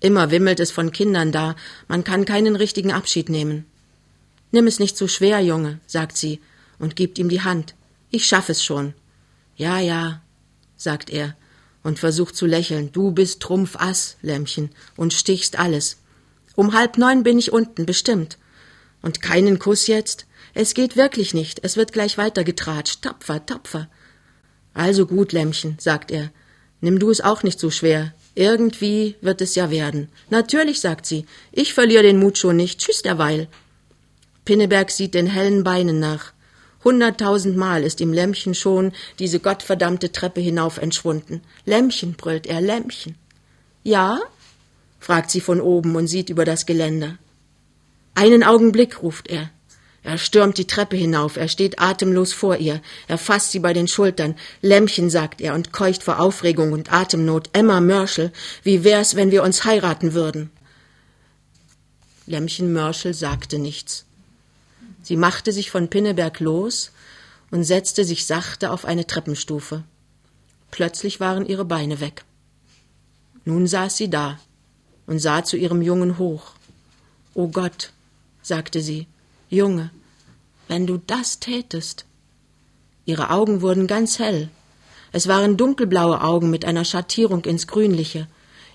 Immer 0.00 0.30
wimmelt 0.30 0.60
es 0.60 0.70
von 0.70 0.92
Kindern 0.92 1.32
da. 1.32 1.56
Man 1.88 2.04
kann 2.04 2.24
keinen 2.24 2.54
richtigen 2.54 2.92
Abschied 2.92 3.28
nehmen. 3.28 3.66
Nimm 4.56 4.66
es 4.66 4.78
nicht 4.78 4.96
so 4.96 5.06
schwer, 5.06 5.40
Junge, 5.40 5.80
sagt 5.86 6.16
sie 6.16 6.40
und 6.78 6.96
gibt 6.96 7.18
ihm 7.18 7.28
die 7.28 7.42
Hand. 7.42 7.74
Ich 8.08 8.26
schaff 8.26 8.48
es 8.48 8.64
schon. 8.64 8.94
Ja, 9.54 9.80
ja, 9.80 10.22
sagt 10.78 11.10
er 11.10 11.36
und 11.82 11.98
versucht 11.98 12.34
zu 12.34 12.46
lächeln. 12.46 12.90
Du 12.90 13.10
bist 13.10 13.40
Trumpfass, 13.40 14.16
Lämmchen, 14.22 14.70
und 14.96 15.12
stichst 15.12 15.58
alles. 15.58 15.98
Um 16.54 16.72
halb 16.72 16.96
neun 16.96 17.22
bin 17.22 17.38
ich 17.38 17.52
unten, 17.52 17.84
bestimmt. 17.84 18.38
Und 19.02 19.20
keinen 19.20 19.58
Kuss 19.58 19.88
jetzt? 19.88 20.24
Es 20.54 20.72
geht 20.72 20.96
wirklich 20.96 21.34
nicht. 21.34 21.60
Es 21.62 21.76
wird 21.76 21.92
gleich 21.92 22.16
weitergetratscht. 22.16 23.02
Tapfer, 23.02 23.44
tapfer. 23.44 23.90
Also 24.72 25.04
gut, 25.04 25.32
Lämmchen, 25.32 25.76
sagt 25.78 26.10
er. 26.10 26.30
Nimm 26.80 26.98
du 26.98 27.10
es 27.10 27.20
auch 27.20 27.42
nicht 27.42 27.60
so 27.60 27.70
schwer. 27.70 28.14
Irgendwie 28.34 29.16
wird 29.20 29.42
es 29.42 29.54
ja 29.54 29.70
werden. 29.70 30.08
Natürlich, 30.30 30.80
sagt 30.80 31.04
sie. 31.04 31.26
Ich 31.52 31.74
verliere 31.74 32.04
den 32.04 32.18
Mut 32.18 32.38
schon 32.38 32.56
nicht. 32.56 32.80
Tschüss 32.80 33.02
derweil. 33.02 33.48
Pinneberg 34.46 34.90
sieht 34.90 35.12
den 35.12 35.26
hellen 35.26 35.62
Beinen 35.64 36.00
nach. 36.00 36.32
Hunderttausendmal 36.84 37.82
ist 37.82 38.00
ihm 38.00 38.12
Lämmchen 38.12 38.54
schon 38.54 38.92
diese 39.18 39.40
gottverdammte 39.40 40.12
Treppe 40.12 40.40
hinauf 40.40 40.78
entschwunden. 40.78 41.42
Lämmchen, 41.66 42.14
brüllt 42.14 42.46
er, 42.46 42.60
Lämmchen. 42.62 43.16
Ja? 43.82 44.20
fragt 45.00 45.30
sie 45.30 45.40
von 45.40 45.60
oben 45.60 45.96
und 45.96 46.06
sieht 46.06 46.30
über 46.30 46.44
das 46.44 46.64
Geländer. 46.64 47.18
Einen 48.14 48.44
Augenblick, 48.44 49.02
ruft 49.02 49.28
er. 49.28 49.50
Er 50.04 50.16
stürmt 50.16 50.58
die 50.58 50.68
Treppe 50.68 50.96
hinauf, 50.96 51.36
er 51.36 51.48
steht 51.48 51.80
atemlos 51.80 52.32
vor 52.32 52.56
ihr, 52.58 52.80
er 53.08 53.18
fasst 53.18 53.50
sie 53.50 53.58
bei 53.58 53.72
den 53.72 53.88
Schultern. 53.88 54.36
Lämmchen, 54.62 55.10
sagt 55.10 55.40
er 55.40 55.54
und 55.54 55.72
keucht 55.72 56.04
vor 56.04 56.20
Aufregung 56.20 56.72
und 56.72 56.92
Atemnot. 56.92 57.50
Emma 57.52 57.80
Mörschel, 57.80 58.32
wie 58.62 58.84
wär's, 58.84 59.16
wenn 59.16 59.32
wir 59.32 59.42
uns 59.42 59.64
heiraten 59.64 60.14
würden? 60.14 60.50
Lämmchen 62.26 62.72
Mörschel 62.72 63.14
sagte 63.14 63.58
nichts. 63.58 64.05
Sie 65.06 65.16
machte 65.16 65.52
sich 65.52 65.70
von 65.70 65.86
Pinneberg 65.86 66.40
los 66.40 66.90
und 67.52 67.62
setzte 67.62 68.04
sich 68.04 68.26
sachte 68.26 68.72
auf 68.72 68.84
eine 68.84 69.06
Treppenstufe. 69.06 69.84
Plötzlich 70.72 71.20
waren 71.20 71.46
ihre 71.46 71.64
Beine 71.64 72.00
weg. 72.00 72.24
Nun 73.44 73.68
saß 73.68 73.96
sie 73.96 74.10
da 74.10 74.40
und 75.06 75.20
sah 75.20 75.44
zu 75.44 75.56
ihrem 75.56 75.80
Jungen 75.80 76.18
hoch. 76.18 76.54
O 77.34 77.46
Gott, 77.46 77.92
sagte 78.42 78.80
sie, 78.80 79.06
Junge, 79.48 79.92
wenn 80.66 80.88
du 80.88 80.96
das 80.96 81.38
tätest. 81.38 82.04
Ihre 83.04 83.30
Augen 83.30 83.60
wurden 83.60 83.86
ganz 83.86 84.18
hell. 84.18 84.48
Es 85.12 85.28
waren 85.28 85.56
dunkelblaue 85.56 86.20
Augen 86.20 86.50
mit 86.50 86.64
einer 86.64 86.84
Schattierung 86.84 87.44
ins 87.44 87.68
Grünliche. 87.68 88.26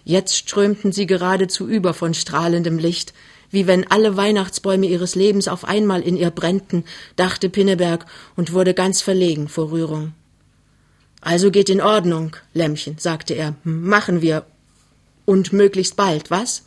Jetzt 0.04 0.36
strömten 0.36 0.92
sie 0.92 1.06
geradezu 1.06 1.68
über 1.68 1.94
von 1.94 2.14
strahlendem 2.14 2.78
Licht, 2.78 3.14
wie 3.52 3.68
wenn 3.68 3.90
alle 3.92 4.18
Weihnachtsbäume 4.18 4.88
ihres 4.88 5.16
Lebens 5.16 5.48
auf 5.48 5.66
einmal 5.66 6.02
in 6.02 6.16
ihr 6.16 6.32
brennten, 6.32 6.86
dachte 7.16 7.50
Pinneberg 7.50 8.06
und 8.36 8.54
wurde 8.54 8.74
ganz 8.74 9.02
verlegen 9.02 9.50
vor 9.50 9.72
Rührung. 9.72 10.14
Also 11.20 11.52
geht 11.52 11.70
in 11.70 11.82
Ordnung, 11.82 12.36
Lämmchen, 12.54 12.98
sagte 12.98 13.36
er. 13.36 13.56
Machen 13.64 14.22
wir. 14.22 14.46
Und 15.26 15.54
möglichst 15.54 15.96
bald, 15.96 16.32
was? 16.32 16.64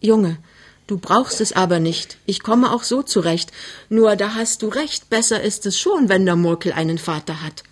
Junge, 0.00 0.38
du 0.86 0.96
brauchst 0.96 1.40
es 1.42 1.52
aber 1.52 1.78
nicht. 1.78 2.16
Ich 2.24 2.42
komme 2.42 2.72
auch 2.72 2.84
so 2.84 3.02
zurecht. 3.02 3.52
Nur 3.90 4.16
da 4.16 4.34
hast 4.34 4.62
du 4.62 4.68
recht, 4.68 5.10
besser 5.10 5.42
ist 5.42 5.66
es 5.66 5.78
schon, 5.78 6.08
wenn 6.08 6.24
der 6.24 6.36
Murkel 6.36 6.72
einen 6.72 6.98
Vater 6.98 7.42
hat. 7.42 7.64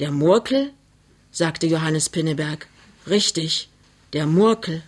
Der 0.00 0.10
Murkel? 0.10 0.72
sagte 1.30 1.66
Johannes 1.66 2.08
Pinneberg. 2.08 2.66
Richtig, 3.08 3.68
der 4.14 4.26
Murkel. 4.26 4.82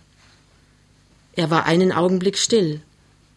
Er 1.34 1.50
war 1.50 1.66
einen 1.66 1.92
Augenblick 1.92 2.38
still. 2.38 2.80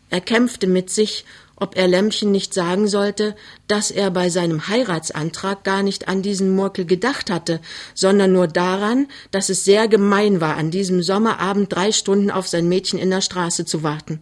Er 0.09 0.21
kämpfte 0.21 0.67
mit 0.67 0.89
sich, 0.89 1.25
ob 1.55 1.75
er 1.75 1.87
Lämmchen 1.87 2.31
nicht 2.31 2.53
sagen 2.53 2.87
sollte, 2.87 3.35
dass 3.67 3.91
er 3.91 4.11
bei 4.11 4.29
seinem 4.29 4.69
Heiratsantrag 4.69 5.63
gar 5.63 5.83
nicht 5.83 6.07
an 6.07 6.21
diesen 6.21 6.55
Murkel 6.55 6.85
gedacht 6.85 7.29
hatte, 7.29 7.59
sondern 7.93 8.31
nur 8.31 8.47
daran, 8.47 9.07
dass 9.31 9.49
es 9.49 9.65
sehr 9.65 9.87
gemein 9.87 10.39
war, 10.39 10.55
an 10.55 10.71
diesem 10.71 11.03
Sommerabend 11.03 11.73
drei 11.73 11.91
Stunden 11.91 12.31
auf 12.31 12.47
sein 12.47 12.69
Mädchen 12.69 12.97
in 12.97 13.09
der 13.09 13.21
Straße 13.21 13.65
zu 13.65 13.83
warten. 13.83 14.21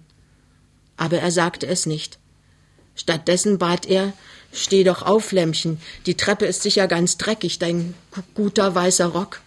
Aber 0.96 1.20
er 1.20 1.32
sagte 1.32 1.68
es 1.68 1.86
nicht. 1.86 2.18
Stattdessen 2.96 3.60
bat 3.60 3.86
er, 3.86 4.14
Steh 4.54 4.84
doch 4.84 5.04
auf, 5.04 5.34
Lämmchen, 5.34 5.80
die 6.06 6.16
Treppe 6.16 6.46
ist 6.46 6.64
sicher 6.64 6.88
ganz 6.88 7.18
dreckig, 7.18 7.60
dein 7.60 7.94
guter 8.34 8.74
weißer 8.74 9.08
Rock. 9.08 9.42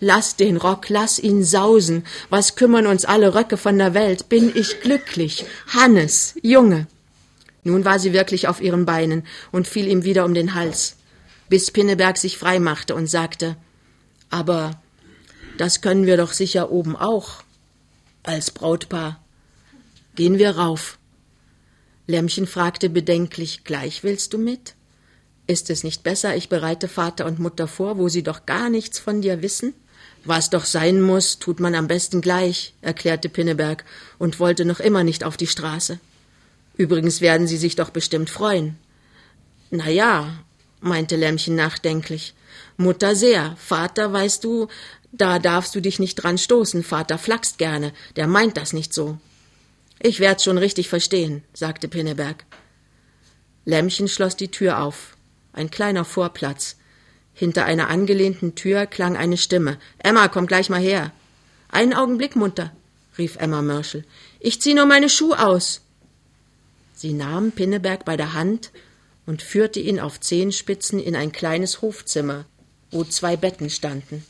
Lass 0.00 0.36
den 0.36 0.56
Rock, 0.56 0.88
lass 0.88 1.18
ihn 1.18 1.44
sausen. 1.44 2.04
Was 2.30 2.56
kümmern 2.56 2.86
uns 2.86 3.04
alle 3.04 3.34
Röcke 3.34 3.58
von 3.58 3.76
der 3.76 3.92
Welt? 3.92 4.30
Bin 4.30 4.50
ich 4.54 4.80
glücklich. 4.80 5.44
Hannes, 5.68 6.34
Junge. 6.42 6.86
Nun 7.64 7.84
war 7.84 7.98
sie 7.98 8.14
wirklich 8.14 8.48
auf 8.48 8.62
ihren 8.62 8.86
Beinen 8.86 9.24
und 9.52 9.68
fiel 9.68 9.86
ihm 9.86 10.02
wieder 10.02 10.24
um 10.24 10.32
den 10.32 10.54
Hals, 10.54 10.96
bis 11.50 11.70
Pinneberg 11.70 12.16
sich 12.16 12.38
frei 12.38 12.58
machte 12.58 12.94
und 12.94 13.06
sagte, 13.06 13.56
aber 14.30 14.80
das 15.58 15.82
können 15.82 16.06
wir 16.06 16.16
doch 16.16 16.32
sicher 16.32 16.70
oben 16.70 16.96
auch, 16.96 17.42
als 18.22 18.50
Brautpaar. 18.50 19.22
Gehen 20.14 20.38
wir 20.38 20.56
rauf. 20.56 20.98
Lämmchen 22.06 22.46
fragte 22.46 22.88
bedenklich, 22.88 23.64
gleich 23.64 24.02
willst 24.02 24.32
du 24.32 24.38
mit? 24.38 24.74
Ist 25.46 25.68
es 25.68 25.84
nicht 25.84 26.02
besser, 26.02 26.34
ich 26.36 26.48
bereite 26.48 26.88
Vater 26.88 27.26
und 27.26 27.38
Mutter 27.38 27.68
vor, 27.68 27.98
wo 27.98 28.08
sie 28.08 28.22
doch 28.22 28.46
gar 28.46 28.70
nichts 28.70 28.98
von 28.98 29.20
dir 29.20 29.42
wissen? 29.42 29.74
Was 30.24 30.50
doch 30.50 30.64
sein 30.64 31.00
muss, 31.00 31.38
tut 31.38 31.60
man 31.60 31.74
am 31.74 31.88
besten 31.88 32.20
gleich, 32.20 32.74
erklärte 32.82 33.28
Pinneberg 33.28 33.84
und 34.18 34.38
wollte 34.38 34.64
noch 34.64 34.80
immer 34.80 35.02
nicht 35.02 35.24
auf 35.24 35.36
die 35.36 35.46
Straße. 35.46 35.98
Übrigens 36.76 37.20
werden 37.20 37.46
Sie 37.46 37.56
sich 37.56 37.76
doch 37.76 37.90
bestimmt 37.90 38.30
freuen. 38.30 38.76
Na 39.70 39.88
ja, 39.88 40.32
meinte 40.80 41.16
Lämmchen 41.16 41.54
nachdenklich. 41.54 42.34
Mutter 42.76 43.14
sehr, 43.14 43.56
Vater, 43.58 44.12
weißt 44.12 44.44
du, 44.44 44.68
da 45.12 45.38
darfst 45.38 45.74
du 45.74 45.80
dich 45.80 45.98
nicht 45.98 46.16
dran 46.16 46.38
stoßen, 46.38 46.82
Vater 46.82 47.18
flachst 47.18 47.58
gerne, 47.58 47.92
der 48.16 48.26
meint 48.26 48.56
das 48.56 48.72
nicht 48.72 48.94
so. 48.94 49.18
Ich 49.98 50.20
werd's 50.20 50.44
schon 50.44 50.58
richtig 50.58 50.88
verstehen, 50.88 51.42
sagte 51.52 51.88
Pinneberg. 51.88 52.44
Lämmchen 53.64 54.08
schloss 54.08 54.36
die 54.36 54.50
Tür 54.50 54.80
auf. 54.80 55.16
Ein 55.52 55.70
kleiner 55.70 56.04
Vorplatz. 56.04 56.76
Hinter 57.40 57.64
einer 57.64 57.88
angelehnten 57.88 58.54
Tür 58.54 58.84
klang 58.84 59.16
eine 59.16 59.38
Stimme. 59.38 59.78
Emma, 59.96 60.28
komm 60.28 60.46
gleich 60.46 60.68
mal 60.68 60.78
her. 60.78 61.10
Einen 61.70 61.94
Augenblick, 61.94 62.36
Mutter, 62.36 62.70
rief 63.16 63.36
Emma 63.36 63.62
Mörschel. 63.62 64.04
Ich 64.40 64.60
zieh 64.60 64.74
nur 64.74 64.84
meine 64.84 65.08
Schuh 65.08 65.32
aus. 65.32 65.80
Sie 66.94 67.14
nahm 67.14 67.52
Pinneberg 67.52 68.04
bei 68.04 68.18
der 68.18 68.34
Hand 68.34 68.72
und 69.24 69.40
führte 69.40 69.80
ihn 69.80 70.00
auf 70.00 70.20
Zehenspitzen 70.20 71.00
in 71.00 71.16
ein 71.16 71.32
kleines 71.32 71.80
Hofzimmer, 71.80 72.44
wo 72.90 73.04
zwei 73.04 73.38
Betten 73.38 73.70
standen. 73.70 74.22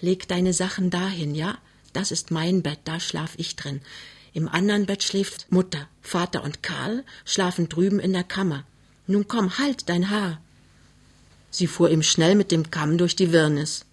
Leg 0.00 0.26
deine 0.26 0.52
Sachen 0.52 0.90
dahin, 0.90 1.36
ja? 1.36 1.58
Das 1.92 2.10
ist 2.10 2.32
mein 2.32 2.62
Bett, 2.62 2.80
da 2.82 2.98
schlaf 2.98 3.34
ich 3.36 3.54
drin. 3.54 3.82
Im 4.32 4.48
anderen 4.48 4.86
Bett 4.86 5.04
schläft 5.04 5.52
Mutter, 5.52 5.86
Vater 6.02 6.42
und 6.42 6.64
Karl 6.64 7.04
schlafen 7.24 7.68
drüben 7.68 8.00
in 8.00 8.12
der 8.12 8.24
Kammer. 8.24 8.64
Nun 9.06 9.28
komm, 9.28 9.58
halt 9.58 9.88
dein 9.88 10.10
Haar. 10.10 10.40
Sie 11.50 11.66
fuhr 11.66 11.90
ihm 11.90 12.02
schnell 12.02 12.34
mit 12.34 12.50
dem 12.50 12.70
Kamm 12.70 12.98
durch 12.98 13.16
die 13.16 13.32
Wirrnis. 13.32 13.84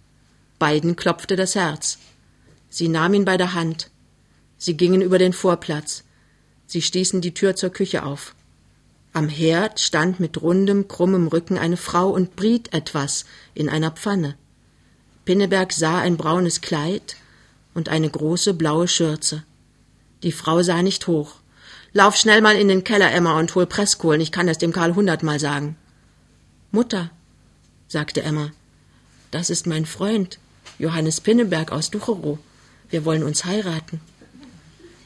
Beiden 0.60 0.96
klopfte 0.96 1.36
das 1.36 1.56
Herz. 1.56 1.98
Sie 2.70 2.88
nahm 2.88 3.14
ihn 3.14 3.26
bei 3.26 3.38
der 3.38 3.54
Hand. 3.54 3.90
Sie 4.58 4.76
gingen 4.76 5.02
über 5.02 5.18
den 5.18 5.34
Vorplatz. 5.34 6.04
Sie 6.68 6.82
stießen 6.82 7.22
die 7.22 7.34
Tür 7.34 7.56
zur 7.56 7.70
Küche 7.70 8.04
auf. 8.04 8.36
Am 9.14 9.30
Herd 9.30 9.80
stand 9.80 10.20
mit 10.20 10.42
rundem, 10.42 10.88
krummem 10.88 11.28
Rücken 11.28 11.58
eine 11.58 11.78
Frau 11.78 12.10
und 12.10 12.36
briet 12.36 12.74
etwas 12.74 13.26
in 13.54 13.70
einer 13.70 13.92
Pfanne. 13.92 14.36
Pinneberg 15.24 15.72
sah 15.72 16.00
ein 16.00 16.18
braunes 16.18 16.62
Kleid 16.62 17.16
und 17.74 17.90
eine 17.90 18.10
große 18.10 18.54
blaue 18.54 18.88
Schürze. 18.88 19.44
Die 20.24 20.32
Frau 20.32 20.62
sah 20.64 20.82
nicht 20.82 21.08
hoch. 21.08 21.36
Lauf 21.94 22.18
schnell 22.18 22.42
mal 22.42 22.56
in 22.56 22.68
den 22.68 22.84
Keller, 22.84 23.12
Emma, 23.12 23.40
und 23.40 23.56
hol 23.56 23.66
Presskohlen. 23.66 24.20
Ich 24.20 24.34
kann 24.34 24.48
das 24.48 24.58
dem 24.58 24.74
Karl 24.74 24.96
hundertmal 24.96 25.40
sagen. 25.40 25.78
Mutter, 26.72 27.10
sagte 27.88 28.24
Emma, 28.24 28.52
das 29.32 29.50
ist 29.50 29.68
mein 29.68 29.86
Freund, 29.86 30.40
Johannes 30.80 31.22
Pinneberg 31.22 31.72
aus 31.72 31.92
Ducherow. 31.92 32.38
Wir 32.90 33.06
wollen 33.06 33.24
uns 33.24 33.46
heiraten. 33.46 34.02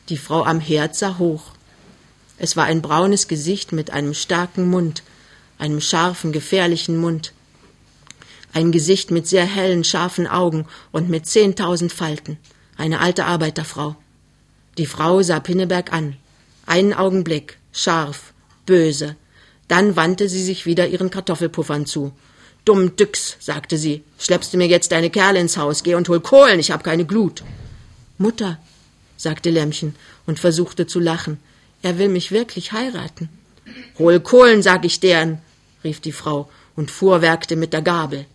Die 0.09 0.17
Frau 0.17 0.43
am 0.43 0.59
Herd 0.59 0.95
sah 0.95 1.17
hoch. 1.17 1.51
Es 2.37 2.55
war 2.55 2.65
ein 2.65 2.81
braunes 2.81 3.27
Gesicht 3.27 3.71
mit 3.71 3.91
einem 3.91 4.13
starken 4.13 4.69
Mund, 4.69 5.03
einem 5.57 5.81
scharfen, 5.81 6.31
gefährlichen 6.31 6.97
Mund. 6.97 7.33
Ein 8.53 8.71
Gesicht 8.71 9.11
mit 9.11 9.27
sehr 9.27 9.45
hellen, 9.45 9.83
scharfen 9.83 10.25
Augen 10.25 10.65
und 10.91 11.09
mit 11.09 11.27
zehntausend 11.27 11.91
Falten. 11.91 12.37
Eine 12.77 13.01
alte 13.01 13.25
Arbeiterfrau. 13.25 13.95
Die 14.77 14.85
Frau 14.85 15.21
sah 15.21 15.39
Pinneberg 15.39 15.91
an. 15.91 16.15
Einen 16.65 16.93
Augenblick, 16.93 17.57
scharf, 17.71 18.33
böse. 18.65 19.15
Dann 19.67 19.95
wandte 19.95 20.29
sie 20.29 20.43
sich 20.43 20.65
wieder 20.65 20.87
ihren 20.87 21.09
Kartoffelpuffern 21.09 21.85
zu. 21.85 22.13
Dumm 22.69 22.95
Düx, 22.95 23.35
sagte 23.39 23.79
sie, 23.79 24.03
schleppst 24.19 24.53
du 24.53 24.57
mir 24.59 24.67
jetzt 24.67 24.91
deine 24.91 25.09
Kerle 25.09 25.39
ins 25.39 25.57
Haus, 25.57 25.81
geh 25.81 25.95
und 25.95 26.07
hol 26.07 26.19
Kohlen, 26.19 26.59
ich 26.59 26.69
hab 26.69 26.83
keine 26.83 27.03
Glut. 27.03 27.41
Mutter, 28.19 28.59
sagte 29.17 29.49
Lämmchen 29.49 29.95
und 30.27 30.39
versuchte 30.39 30.85
zu 30.85 30.99
lachen, 30.99 31.39
er 31.81 31.97
will 31.97 32.09
mich 32.09 32.31
wirklich 32.31 32.71
heiraten. 32.71 33.27
Hol 33.97 34.19
Kohlen, 34.19 34.61
sag 34.61 34.85
ich 34.85 34.99
deren, 34.99 35.39
rief 35.83 35.99
die 35.99 36.11
Frau 36.11 36.47
und 36.75 36.91
fuhrwerkte 36.91 37.55
mit 37.55 37.73
der 37.73 37.81
Gabel. 37.81 38.27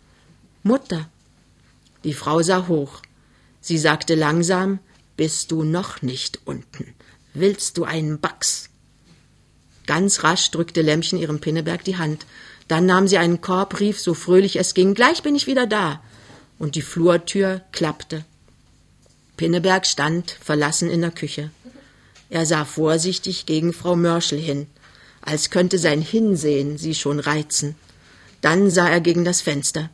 Mutter. 0.65 1.09
Die 2.03 2.13
Frau 2.13 2.43
sah 2.43 2.67
hoch. 2.67 3.03
Sie 3.61 3.79
sagte 3.79 4.17
langsam, 4.17 4.81
bist 5.17 5.53
du 5.53 5.63
noch 5.63 6.03
nicht 6.03 6.41
unten? 6.45 6.93
Willst 7.35 7.79
du 7.79 7.85
einen 7.85 8.19
Bax? 8.19 8.69
Ganz 9.87 10.25
rasch 10.25 10.51
drückte 10.51 10.83
Lämmchen 10.83 11.21
ihrem 11.21 11.39
Pinneberg 11.39 11.85
die 11.85 11.99
Hand. 11.99 12.27
Dann 12.69 12.87
nahm 12.87 13.09
sie 13.09 13.19
einen 13.19 13.41
Korb, 13.41 13.81
rief 13.81 14.01
so 14.01 14.15
fröhlich 14.15 14.57
es 14.57 14.75
ging, 14.75 14.95
gleich 14.95 15.23
bin 15.23 15.35
ich 15.35 15.47
wieder 15.47 15.67
da. 15.67 16.03
Und 16.59 16.77
die 16.77 16.83
Flurtür 16.83 17.61
klappte. 17.73 18.25
Pinneberg 19.37 19.87
stand 19.87 20.31
verlassen 20.31 20.89
in 20.89 21.01
der 21.01 21.11
Küche. 21.11 21.51
Er 22.31 22.47
sah 22.47 22.65
vorsichtig 22.65 23.47
gegen 23.47 23.73
Frau 23.73 23.97
Mörschel 23.97 24.39
hin, 24.39 24.67
als 25.21 25.51
könnte 25.51 25.79
sein 25.79 26.01
Hinsehen 26.01 26.79
sie 26.79 26.95
schon 26.95 27.21
reizen. 27.21 27.75
Dann 28.41 28.71
sah 28.71 28.89
er 28.89 29.01
gegen 29.01 29.25
das 29.25 29.41
Fenster. 29.41 29.91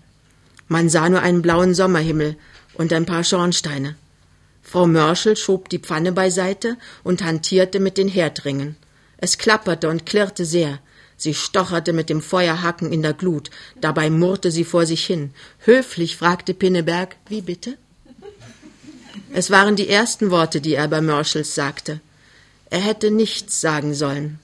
Man 0.68 0.88
sah 0.88 1.08
nur 1.08 1.22
einen 1.22 1.42
blauen 1.42 1.74
Sommerhimmel 1.74 2.36
und 2.74 2.92
ein 2.92 3.06
paar 3.06 3.24
Schornsteine. 3.24 3.96
Frau 4.62 4.86
Mörschel 4.86 5.36
schob 5.36 5.68
die 5.68 5.78
Pfanne 5.78 6.12
beiseite 6.12 6.76
und 7.02 7.24
hantierte 7.24 7.80
mit 7.80 7.98
den 7.98 8.08
Herdringen. 8.08 8.76
Es 9.16 9.36
klapperte 9.36 9.88
und 9.88 10.06
klirrte 10.06 10.44
sehr. 10.44 10.78
Sie 11.20 11.34
stocherte 11.34 11.92
mit 11.92 12.08
dem 12.08 12.22
Feuerhaken 12.22 12.90
in 12.92 13.02
der 13.02 13.12
Glut. 13.12 13.50
Dabei 13.80 14.08
murrte 14.08 14.50
sie 14.50 14.64
vor 14.64 14.86
sich 14.86 15.04
hin. 15.04 15.32
Höflich 15.58 16.16
fragte 16.16 16.54
Pinneberg, 16.54 17.16
wie 17.28 17.42
bitte? 17.42 17.76
Es 19.34 19.50
waren 19.50 19.76
die 19.76 19.88
ersten 19.88 20.30
Worte, 20.30 20.62
die 20.62 20.74
er 20.74 20.88
bei 20.88 21.02
Mörschels 21.02 21.54
sagte. 21.54 22.00
Er 22.70 22.80
hätte 22.80 23.10
nichts 23.10 23.60
sagen 23.60 23.92
sollen 23.92 24.38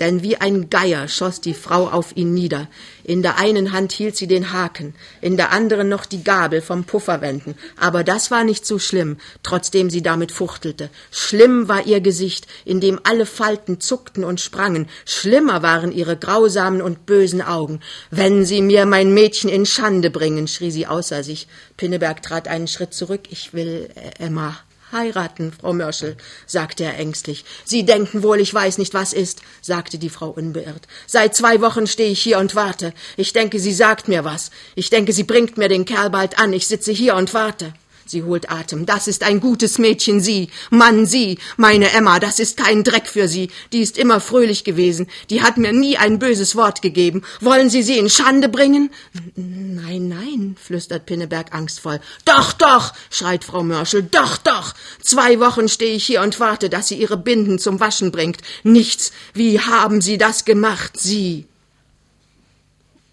denn 0.00 0.22
wie 0.22 0.36
ein 0.36 0.70
Geier 0.70 1.06
schoss 1.08 1.40
die 1.40 1.54
Frau 1.54 1.88
auf 1.88 2.16
ihn 2.16 2.34
nieder. 2.34 2.68
In 3.04 3.22
der 3.22 3.38
einen 3.38 3.72
Hand 3.72 3.92
hielt 3.92 4.16
sie 4.16 4.26
den 4.26 4.52
Haken, 4.52 4.94
in 5.20 5.36
der 5.36 5.52
anderen 5.52 5.88
noch 5.88 6.06
die 6.06 6.24
Gabel 6.24 6.62
vom 6.62 6.84
Pufferwenden. 6.84 7.54
Aber 7.78 8.02
das 8.02 8.30
war 8.30 8.44
nicht 8.44 8.64
so 8.64 8.78
schlimm, 8.78 9.18
trotzdem 9.42 9.90
sie 9.90 10.02
damit 10.02 10.32
fuchtelte. 10.32 10.90
Schlimm 11.10 11.68
war 11.68 11.86
ihr 11.86 12.00
Gesicht, 12.00 12.46
in 12.64 12.80
dem 12.80 12.98
alle 13.04 13.26
Falten 13.26 13.80
zuckten 13.80 14.24
und 14.24 14.40
sprangen. 14.40 14.88
Schlimmer 15.04 15.62
waren 15.62 15.92
ihre 15.92 16.16
grausamen 16.16 16.82
und 16.82 17.04
bösen 17.06 17.42
Augen. 17.42 17.80
Wenn 18.10 18.44
Sie 18.44 18.62
mir 18.62 18.86
mein 18.86 19.12
Mädchen 19.12 19.50
in 19.50 19.66
Schande 19.66 20.10
bringen, 20.10 20.48
schrie 20.48 20.70
sie 20.70 20.86
außer 20.86 21.22
sich. 21.22 21.46
Pinneberg 21.76 22.22
trat 22.22 22.48
einen 22.48 22.68
Schritt 22.68 22.94
zurück. 22.94 23.22
Ich 23.30 23.52
will 23.52 23.90
äh, 23.94 24.24
Emma 24.24 24.56
heiraten, 24.92 25.52
Frau 25.52 25.72
Mörschel, 25.72 26.16
sagte 26.46 26.84
er 26.84 26.98
ängstlich. 26.98 27.44
Sie 27.64 27.84
denken 27.84 28.22
wohl, 28.22 28.40
ich 28.40 28.52
weiß 28.52 28.78
nicht, 28.78 28.94
was 28.94 29.12
ist, 29.12 29.42
sagte 29.62 29.98
die 29.98 30.10
Frau 30.10 30.30
unbeirrt. 30.30 30.86
Seit 31.06 31.34
zwei 31.34 31.60
Wochen 31.60 31.86
stehe 31.86 32.10
ich 32.10 32.20
hier 32.20 32.38
und 32.38 32.54
warte. 32.54 32.92
Ich 33.16 33.32
denke, 33.32 33.58
sie 33.58 33.72
sagt 33.72 34.08
mir 34.08 34.24
was. 34.24 34.50
Ich 34.74 34.90
denke, 34.90 35.12
sie 35.12 35.24
bringt 35.24 35.56
mir 35.58 35.68
den 35.68 35.84
Kerl 35.84 36.10
bald 36.10 36.38
an. 36.38 36.52
Ich 36.52 36.66
sitze 36.66 36.92
hier 36.92 37.14
und 37.16 37.34
warte. 37.34 37.72
Sie 38.10 38.24
holt 38.24 38.50
Atem. 38.50 38.86
Das 38.86 39.06
ist 39.06 39.22
ein 39.22 39.38
gutes 39.38 39.78
Mädchen, 39.78 40.18
sie. 40.20 40.48
Mann, 40.70 41.06
sie. 41.06 41.38
Meine 41.56 41.92
Emma, 41.92 42.18
das 42.18 42.40
ist 42.40 42.56
kein 42.56 42.82
Dreck 42.82 43.06
für 43.06 43.28
sie. 43.28 43.50
Die 43.72 43.82
ist 43.82 43.96
immer 43.96 44.18
fröhlich 44.18 44.64
gewesen. 44.64 45.06
Die 45.30 45.42
hat 45.42 45.58
mir 45.58 45.72
nie 45.72 45.96
ein 45.96 46.18
böses 46.18 46.56
Wort 46.56 46.82
gegeben. 46.82 47.22
Wollen 47.40 47.70
Sie 47.70 47.84
sie 47.84 47.98
in 47.98 48.10
Schande 48.10 48.48
bringen? 48.48 48.90
Nein, 49.36 50.08
nein, 50.08 50.56
flüstert 50.60 51.06
Pinneberg 51.06 51.54
angstvoll. 51.54 52.00
Doch, 52.24 52.52
doch, 52.52 52.94
schreit 53.10 53.44
Frau 53.44 53.62
Mörschel. 53.62 54.02
Doch, 54.02 54.38
doch. 54.38 54.74
Zwei 55.00 55.38
Wochen 55.38 55.68
stehe 55.68 55.94
ich 55.94 56.04
hier 56.04 56.22
und 56.22 56.40
warte, 56.40 56.68
dass 56.68 56.88
sie 56.88 56.96
ihre 56.96 57.16
Binden 57.16 57.60
zum 57.60 57.78
Waschen 57.78 58.10
bringt. 58.10 58.38
Nichts. 58.64 59.12
Wie 59.34 59.60
haben 59.60 60.00
Sie 60.00 60.18
das 60.18 60.44
gemacht, 60.44 60.98
Sie? 60.98 61.46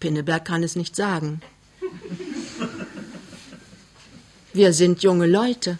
Pinneberg 0.00 0.44
kann 0.44 0.64
es 0.64 0.74
nicht 0.74 0.96
sagen. 0.96 1.40
Wir 4.58 4.72
sind 4.72 5.04
junge 5.04 5.28
Leute, 5.28 5.78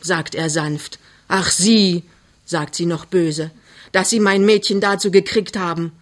sagt 0.00 0.34
er 0.34 0.48
sanft. 0.48 0.98
Ach 1.28 1.50
Sie, 1.50 2.02
sagt 2.46 2.74
sie 2.74 2.86
noch 2.86 3.04
böse, 3.04 3.50
dass 3.92 4.08
Sie 4.08 4.20
mein 4.20 4.46
Mädchen 4.46 4.80
dazu 4.80 5.10
gekriegt 5.10 5.58
haben. 5.58 5.92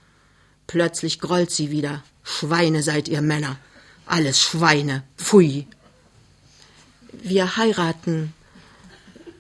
Plötzlich 0.69 1.19
grollt 1.19 1.51
sie 1.51 1.73
wieder. 1.73 2.05
Schweine 2.23 2.85
seid 2.85 3.09
ihr 3.09 3.21
Männer. 3.21 3.59
Alles 4.07 4.41
Schweine. 4.41 5.03
Pfui. 5.17 5.67
Wir 7.11 7.57
heiraten, 7.57 8.33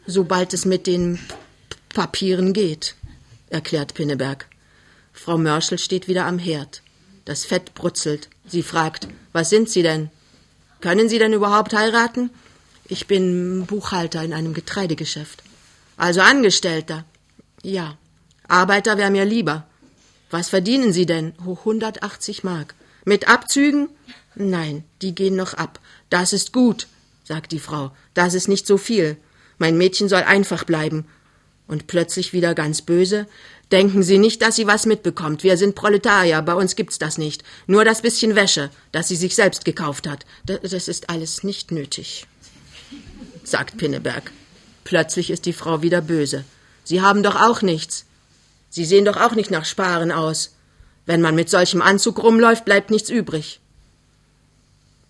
sobald 0.09 0.53
es 0.53 0.65
mit 0.65 0.89
den 0.89 1.21
Papieren 1.91 2.55
geht, 2.55 2.97
erklärt 3.51 3.95
Pinneberg. 3.95 4.49
Frau 5.13 5.39
Mörschel 5.39 5.79
steht 5.79 6.09
wieder 6.09 6.27
am 6.27 6.41
Herd. 6.41 6.83
Das 7.25 7.45
Fett 7.45 7.75
brutzelt. 7.75 8.29
Sie 8.49 8.65
fragt, 8.65 9.07
was 9.33 9.49
sind 9.49 9.71
Sie 9.71 9.85
denn? 9.85 10.11
Können 10.81 11.09
Sie 11.09 11.21
denn 11.21 11.33
überhaupt 11.33 11.73
heiraten? 11.73 12.31
Ich 12.89 13.07
bin 13.07 13.67
Buchhalter 13.67 14.23
in 14.23 14.33
einem 14.33 14.55
Getreidegeschäft. 14.55 15.43
Also 15.99 16.23
Angestellter? 16.23 17.05
Ja. 17.63 17.99
Arbeiter 18.49 18.97
wäre 18.97 19.11
mir 19.11 19.27
lieber. 19.27 19.67
Was 20.31 20.49
verdienen 20.49 20.93
Sie 20.95 21.05
denn? 21.05 21.35
180 21.41 22.45
Mark. 22.45 22.75
Mit 23.05 23.29
Abzügen? 23.29 23.91
Nein, 24.35 24.85
die 25.03 25.15
gehen 25.15 25.37
noch 25.37 25.55
ab. 25.55 25.81
Das 26.09 26.33
ist 26.33 26.53
gut, 26.53 26.87
sagt 27.25 27.53
die 27.53 27.59
Frau. 27.59 27.93
Das 28.15 28.33
ist 28.33 28.49
nicht 28.49 28.67
so 28.67 28.79
viel. 28.79 29.19
Mein 29.59 29.77
Mädchen 29.77 30.09
soll 30.09 30.23
einfach 30.23 30.65
bleiben. 30.65 31.05
Und 31.67 31.89
plötzlich 31.89 32.33
wieder 32.33 32.55
ganz 32.55 32.81
böse. 32.81 33.27
Denken 33.71 34.03
Sie 34.03 34.17
nicht, 34.17 34.41
dass 34.41 34.57
sie 34.57 34.67
was 34.67 34.87
mitbekommt. 34.87 35.43
Wir 35.43 35.59
sind 35.59 35.75
Proletarier, 35.75 36.41
bei 36.41 36.55
uns 36.55 36.75
gibt's 36.75 36.99
das 36.99 37.19
nicht. 37.19 37.45
Nur 37.67 37.85
das 37.85 38.01
bisschen 38.01 38.35
Wäsche, 38.35 38.71
das 38.93 39.09
sie 39.09 39.17
sich 39.17 39.35
selbst 39.35 39.67
gekauft 39.67 40.09
hat. 40.09 40.25
Das 40.45 40.89
ist 40.89 41.11
alles 41.11 41.45
nicht 41.45 41.71
nötig, 41.71 42.27
sagt 43.51 43.77
Pinneberg. 43.77 44.33
Plötzlich 44.85 45.31
ist 45.31 45.47
die 45.47 45.53
Frau 45.53 45.83
wieder 45.83 46.01
böse. 46.01 46.45
Sie 46.85 47.03
haben 47.03 47.23
doch 47.23 47.37
auch 47.37 47.63
nichts. 47.63 48.07
Sie 48.71 48.85
sehen 48.85 49.05
doch 49.05 49.17
auch 49.17 49.35
nicht 49.35 49.51
nach 49.51 49.65
Sparen 49.65 50.13
aus. 50.13 50.55
Wenn 51.07 51.21
man 51.21 51.35
mit 51.35 51.51
solchem 51.51 51.83
Anzug 51.83 52.23
rumläuft, 52.23 52.65
bleibt 52.65 52.91
nichts 52.91 53.11
übrig. 53.11 53.61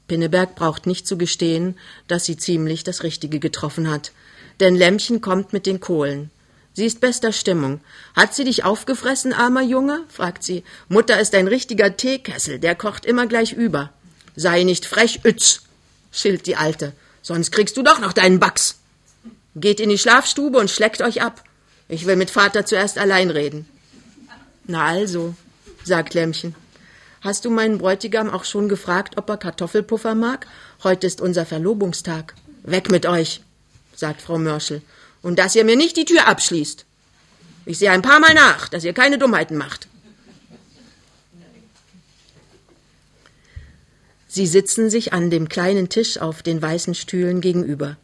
Pinneberg 0.09 0.55
braucht 0.55 0.87
nicht 0.87 1.07
zu 1.07 1.19
gestehen, 1.19 1.79
dass 2.07 2.25
sie 2.25 2.37
ziemlich 2.37 2.83
das 2.83 3.03
Richtige 3.03 3.39
getroffen 3.39 3.91
hat. 3.91 4.13
Denn 4.61 4.75
Lämmchen 4.75 5.21
kommt 5.21 5.53
mit 5.53 5.67
den 5.67 5.81
Kohlen. 5.81 6.31
Sie 6.73 6.87
ist 6.87 7.01
bester 7.01 7.33
Stimmung. 7.33 7.81
Hat 8.15 8.35
sie 8.35 8.45
dich 8.45 8.65
aufgefressen, 8.65 9.33
armer 9.33 9.63
Junge? 9.63 10.05
fragt 10.09 10.45
sie. 10.45 10.65
Mutter 10.89 11.21
ist 11.21 11.35
ein 11.35 11.49
richtiger 11.49 11.97
Teekessel, 11.97 12.59
der 12.59 12.75
kocht 12.75 13.05
immer 13.05 13.27
gleich 13.27 13.53
über. 13.53 13.93
Sei 14.37 14.63
nicht 14.63 14.87
frech, 14.87 15.21
Ütz, 15.25 15.63
schilt 16.13 16.47
die 16.47 16.55
Alte, 16.55 16.93
sonst 17.29 17.53
kriegst 17.53 17.77
du 17.77 17.83
doch 17.83 18.01
noch 18.01 18.15
deinen 18.15 18.41
Bax. 18.41 18.79
Geht 19.55 19.81
in 19.81 19.91
die 19.91 19.99
Schlafstube 19.99 20.59
und 20.59 20.71
schleckt 20.71 21.03
euch 21.03 21.21
ab. 21.21 21.45
Ich 21.87 22.07
will 22.07 22.17
mit 22.17 22.31
Vater 22.31 22.65
zuerst 22.65 22.97
allein 22.97 23.29
reden. 23.29 23.69
Na 24.65 24.87
also, 24.87 25.35
sagt 25.85 26.15
Lämmchen. 26.15 26.55
Hast 27.21 27.45
du 27.45 27.51
meinen 27.51 27.77
Bräutigam 27.79 28.31
auch 28.31 28.45
schon 28.45 28.69
gefragt, 28.71 29.19
ob 29.19 29.29
er 29.29 29.37
Kartoffelpuffer 29.37 30.15
mag? 30.15 30.47
Heute 30.83 31.07
ist 31.07 31.21
unser 31.21 31.45
Verlobungstag. 31.45 32.35
Weg 32.63 32.91
mit 32.91 33.05
euch, 33.05 33.43
sagt 33.95 34.23
Frau 34.23 34.39
Mörschel. 34.39 34.81
Und 35.21 35.39
dass 35.39 35.55
ihr 35.55 35.65
mir 35.65 35.77
nicht 35.77 35.99
die 35.99 36.07
Tür 36.07 36.29
abschließt. 36.29 36.87
Ich 37.67 37.79
sehe 37.79 37.91
ein 37.91 38.03
paar 38.03 38.21
Mal 38.21 38.33
nach, 38.33 38.71
dass 38.71 38.85
ihr 38.85 38.95
keine 38.95 39.19
Dummheiten 39.19 39.59
macht. 39.59 39.87
Sie 44.39 44.47
sitzen 44.47 44.89
sich 44.89 45.13
an 45.13 45.31
dem 45.31 45.49
kleinen 45.49 45.89
Tisch 45.89 46.19
auf 46.19 46.45
den 46.45 46.63
weißen 46.63 46.95
Stühlen 46.95 47.41
gegenüber. 47.41 47.97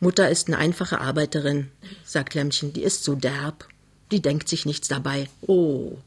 Mutter 0.00 0.30
ist 0.30 0.48
eine 0.48 0.56
einfache 0.56 1.02
Arbeiterin, 1.02 1.70
sagt 2.02 2.32
Lämmchen. 2.32 2.72
Die 2.72 2.82
ist 2.82 3.04
so 3.04 3.14
derb. 3.14 3.68
Die 4.10 4.22
denkt 4.22 4.48
sich 4.48 4.64
nichts 4.64 4.88
dabei. 4.88 5.28
Oh, 5.42 5.98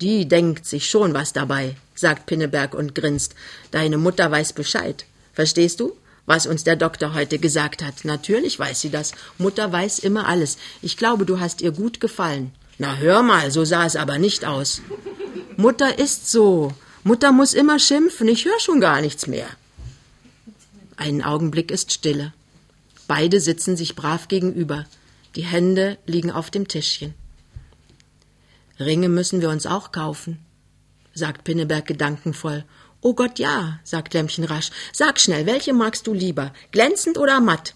die 0.00 0.26
denkt 0.26 0.66
sich 0.66 0.90
schon 0.90 1.14
was 1.14 1.32
dabei, 1.32 1.76
sagt 1.94 2.26
Pinneberg 2.26 2.74
und 2.74 2.96
grinst. 2.96 3.36
Deine 3.70 3.96
Mutter 3.96 4.28
weiß 4.28 4.54
Bescheid. 4.54 5.04
Verstehst 5.34 5.78
du? 5.78 5.96
Was 6.26 6.48
uns 6.48 6.64
der 6.64 6.74
Doktor 6.74 7.14
heute 7.14 7.38
gesagt 7.38 7.84
hat. 7.84 8.04
Natürlich 8.04 8.58
weiß 8.58 8.80
sie 8.80 8.90
das. 8.90 9.12
Mutter 9.38 9.70
weiß 9.70 10.00
immer 10.00 10.26
alles. 10.26 10.58
Ich 10.82 10.96
glaube, 10.96 11.26
du 11.26 11.38
hast 11.38 11.60
ihr 11.60 11.70
gut 11.70 12.00
gefallen. 12.00 12.50
Na 12.78 12.96
hör 12.96 13.22
mal, 13.22 13.52
so 13.52 13.64
sah 13.64 13.86
es 13.86 13.94
aber 13.94 14.18
nicht 14.18 14.44
aus. 14.44 14.82
Mutter 15.56 15.96
ist 15.96 16.32
so. 16.32 16.72
Mutter 17.02 17.32
muss 17.32 17.54
immer 17.54 17.78
schimpfen. 17.78 18.28
Ich 18.28 18.44
höre 18.44 18.60
schon 18.60 18.80
gar 18.80 19.00
nichts 19.00 19.26
mehr. 19.26 19.48
Einen 20.96 21.22
Augenblick 21.22 21.70
ist 21.70 21.92
Stille. 21.92 22.34
Beide 23.06 23.40
sitzen 23.40 23.76
sich 23.76 23.96
brav 23.96 24.28
gegenüber. 24.28 24.86
Die 25.34 25.44
Hände 25.44 25.98
liegen 26.06 26.30
auf 26.30 26.50
dem 26.50 26.68
Tischchen. 26.68 27.14
Ringe 28.78 29.08
müssen 29.08 29.40
wir 29.40 29.50
uns 29.50 29.66
auch 29.66 29.92
kaufen, 29.92 30.38
sagt 31.14 31.44
Pinneberg 31.44 31.86
gedankenvoll. 31.86 32.64
Oh 33.00 33.14
Gott, 33.14 33.38
ja, 33.38 33.78
sagt 33.84 34.14
Lämmchen 34.14 34.44
rasch. 34.44 34.70
Sag 34.92 35.20
schnell, 35.20 35.46
welche 35.46 35.72
magst 35.72 36.06
du 36.06 36.12
lieber, 36.12 36.52
glänzend 36.70 37.18
oder 37.18 37.40
matt? 37.40 37.74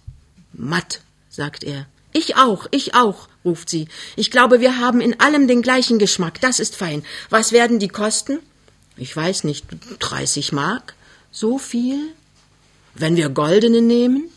Matt, 0.53 1.01
sagt 1.29 1.65
er. 1.65 1.87
Ich 2.13 2.37
auch, 2.37 2.67
ich 2.71 2.95
auch, 2.95 3.29
ruft 3.45 3.69
sie. 3.69 3.89
Ich 4.17 4.31
glaube, 4.31 4.61
wir 4.61 4.79
haben 4.79 5.01
in 5.01 5.19
allem 5.21 5.49
den 5.49 5.63
gleichen 5.63 5.99
Geschmack. 5.99 6.41
Das 6.41 6.61
ist 6.61 6.77
fein. 6.77 7.05
Was 7.29 7.53
werden 7.53 7.79
die 7.79 7.89
kosten? 7.89 8.39
Ich 8.97 9.17
weiß 9.17 9.45
nicht, 9.45 9.67
dreißig 9.99 10.53
Mark? 10.53 10.95
So 11.31 11.59
viel? 11.59 12.13
Wenn 12.95 13.17
wir 13.17 13.29
goldene 13.29 13.83
nehmen? 13.83 14.31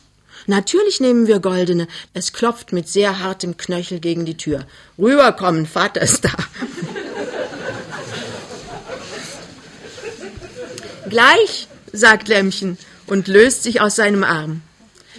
Natürlich 0.47 0.99
nehmen 0.99 1.27
wir 1.27 1.39
goldene. 1.39 1.87
Es 2.13 2.33
klopft 2.33 2.73
mit 2.73 2.87
sehr 2.87 3.19
hartem 3.19 3.57
Knöchel 3.57 3.99
gegen 3.99 4.25
die 4.25 4.37
Tür. 4.37 4.65
Rüberkommen, 4.97 5.65
Vater 5.65 6.01
ist 6.01 6.25
da. 6.25 6.29
Gleich, 11.09 11.67
sagt 11.91 12.27
Lämmchen 12.27 12.77
und 13.05 13.27
löst 13.27 13.63
sich 13.63 13.81
aus 13.81 13.95
seinem 13.95 14.23
Arm. 14.23 14.61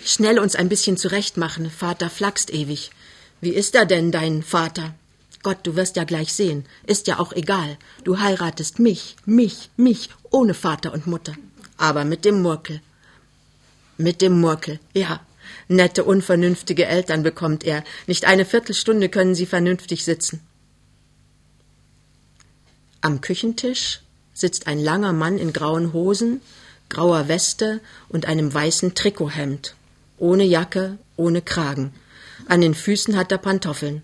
Schnell 0.04 0.38
uns 0.38 0.56
ein 0.56 0.68
bisschen 0.68 0.96
zurechtmachen, 0.96 1.70
Vater 1.70 2.10
flaxt 2.10 2.52
ewig. 2.52 2.90
Wie 3.40 3.50
ist 3.50 3.74
er 3.74 3.86
denn, 3.86 4.10
dein 4.10 4.42
Vater? 4.42 4.94
Gott, 5.42 5.58
du 5.62 5.76
wirst 5.76 5.96
ja 5.96 6.04
gleich 6.04 6.32
sehen. 6.32 6.64
Ist 6.86 7.06
ja 7.06 7.18
auch 7.18 7.32
egal. 7.32 7.76
Du 8.04 8.18
heiratest 8.18 8.78
mich, 8.78 9.16
mich, 9.24 9.70
mich, 9.76 10.10
ohne 10.30 10.54
Vater 10.54 10.92
und 10.92 11.06
Mutter. 11.06 11.34
Aber 11.76 12.04
mit 12.04 12.24
dem 12.24 12.42
Murkel. 12.42 12.80
Mit 13.96 14.20
dem 14.20 14.40
Murkel, 14.40 14.80
ja. 14.94 15.20
Nette, 15.68 16.04
unvernünftige 16.04 16.86
Eltern 16.86 17.22
bekommt 17.22 17.64
er. 17.64 17.84
Nicht 18.06 18.26
eine 18.26 18.44
Viertelstunde 18.44 19.08
können 19.08 19.34
sie 19.34 19.46
vernünftig 19.46 20.04
sitzen. 20.04 20.40
Am 23.00 23.20
Küchentisch 23.20 24.00
sitzt 24.34 24.66
ein 24.66 24.78
langer 24.78 25.12
Mann 25.12 25.38
in 25.38 25.52
grauen 25.52 25.92
Hosen, 25.92 26.40
grauer 26.88 27.28
Weste 27.28 27.80
und 28.08 28.26
einem 28.26 28.52
weißen 28.52 28.94
Trikothemd. 28.94 29.74
Ohne 30.18 30.44
Jacke, 30.44 30.98
ohne 31.16 31.42
Kragen. 31.42 31.92
An 32.46 32.60
den 32.60 32.74
Füßen 32.74 33.16
hat 33.16 33.30
er 33.30 33.38
Pantoffeln. 33.38 34.02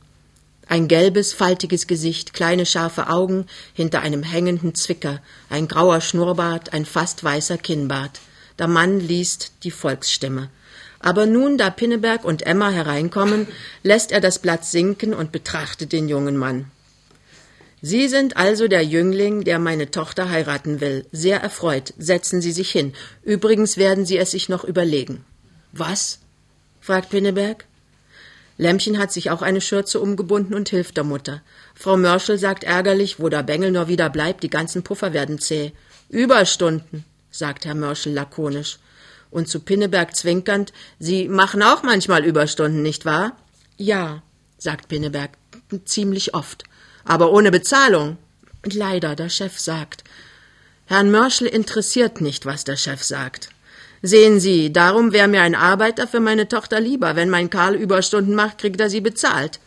Ein 0.67 0.89
gelbes, 0.89 1.33
faltiges 1.33 1.87
Gesicht, 1.87 2.33
kleine 2.33 2.67
scharfe 2.67 3.09
Augen 3.09 3.47
hinter 3.75 4.01
einem 4.01 4.23
hängenden 4.23 4.75
Zwicker, 4.75 5.21
ein 5.51 5.69
grauer 5.69 6.01
Schnurrbart, 6.01 6.73
ein 6.73 6.87
fast 6.87 7.23
weißer 7.23 7.59
Kinnbart. 7.59 8.21
Der 8.59 8.69
Mann 8.69 9.01
liest 9.01 9.53
die 9.63 9.71
Volksstimme. 9.71 10.51
Aber 11.01 11.27
nun, 11.27 11.59
da 11.59 11.69
Pinneberg 11.69 12.25
und 12.25 12.47
Emma 12.47 12.71
hereinkommen, 12.71 13.47
lässt 13.83 14.11
er 14.11 14.21
das 14.21 14.39
Blatt 14.39 14.65
sinken 14.65 15.13
und 15.13 15.33
betrachtet 15.33 15.93
den 15.93 16.09
jungen 16.09 16.37
Mann. 16.37 16.71
Sie 17.83 18.09
sind 18.09 18.39
also 18.39 18.67
der 18.67 18.83
Jüngling, 18.83 19.45
der 19.45 19.59
meine 19.59 19.91
Tochter 19.91 20.31
heiraten 20.31 20.81
will. 20.81 21.05
Sehr 21.13 21.43
erfreut. 21.43 21.93
Setzen 21.99 22.41
Sie 22.41 22.53
sich 22.53 22.71
hin. 22.71 22.95
Übrigens 23.23 23.77
werden 23.77 24.07
Sie 24.07 24.17
es 24.17 24.31
sich 24.31 24.49
noch 24.49 24.65
überlegen. 24.65 25.23
Was? 25.73 26.21
fragt 26.81 27.11
Pinneberg. 27.11 27.67
Lämmchen 28.57 28.99
hat 28.99 29.13
sich 29.13 29.31
auch 29.31 29.43
eine 29.43 29.61
Schürze 29.61 30.01
umgebunden 30.01 30.55
und 30.55 30.69
hilft 30.69 30.97
der 30.97 31.05
Mutter. 31.05 31.43
Frau 31.75 31.97
Mörschel 31.97 32.39
sagt 32.39 32.65
ärgerlich, 32.65 33.19
wo 33.19 33.29
der 33.29 33.43
Bengel 33.43 33.73
nur 33.73 33.89
wieder 33.89 34.11
bleibt, 34.11 34.43
die 34.43 34.51
ganzen 34.51 34.85
Puffer 34.85 35.13
werden 35.13 35.39
zäh. 35.39 35.73
Überstunden 36.09 37.05
sagt 37.31 37.65
Herr 37.65 37.75
Mörschel 37.75 38.13
lakonisch. 38.13 38.79
Und 39.31 39.49
zu 39.49 39.59
Pinneberg 39.59 40.15
zwinkernd, 40.15 40.73
Sie 41.01 41.29
machen 41.29 41.63
auch 41.63 41.83
manchmal 41.83 42.25
Überstunden, 42.25 42.83
nicht 42.83 43.05
wahr? 43.05 43.37
Ja, 43.77 44.23
sagt 44.59 44.87
Pinneberg, 44.89 45.31
ziemlich 45.85 46.35
oft. 46.35 46.65
Aber 47.05 47.33
ohne 47.33 47.51
Bezahlung. 47.51 48.17
Leider, 48.65 49.17
der 49.17 49.29
Chef 49.29 49.59
sagt. 49.59 50.05
Herrn 50.87 51.11
Mörschel 51.11 51.49
interessiert 51.49 52.21
nicht, 52.21 52.47
was 52.47 52.65
der 52.65 52.77
Chef 52.77 53.03
sagt. 53.03 53.49
Sehen 54.07 54.39
Sie, 54.39 54.71
darum 54.71 55.15
wäre 55.15 55.29
mir 55.29 55.41
ein 55.41 55.55
Arbeiter 55.55 56.07
für 56.07 56.21
meine 56.21 56.47
Tochter 56.47 56.79
lieber. 56.79 57.17
Wenn 57.17 57.31
mein 57.31 57.49
Karl 57.49 57.75
Überstunden 57.75 58.35
macht, 58.35 58.59
kriegt 58.59 58.79
er 58.79 58.91
sie 58.91 59.01
bezahlt. 59.01 59.61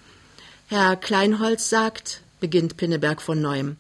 Herr 0.68 0.96
Kleinholz 0.96 1.72
sagt, 1.72 2.22
beginnt 2.40 2.78
Pinneberg 2.78 3.20
von 3.20 3.42
neuem. 3.42 3.78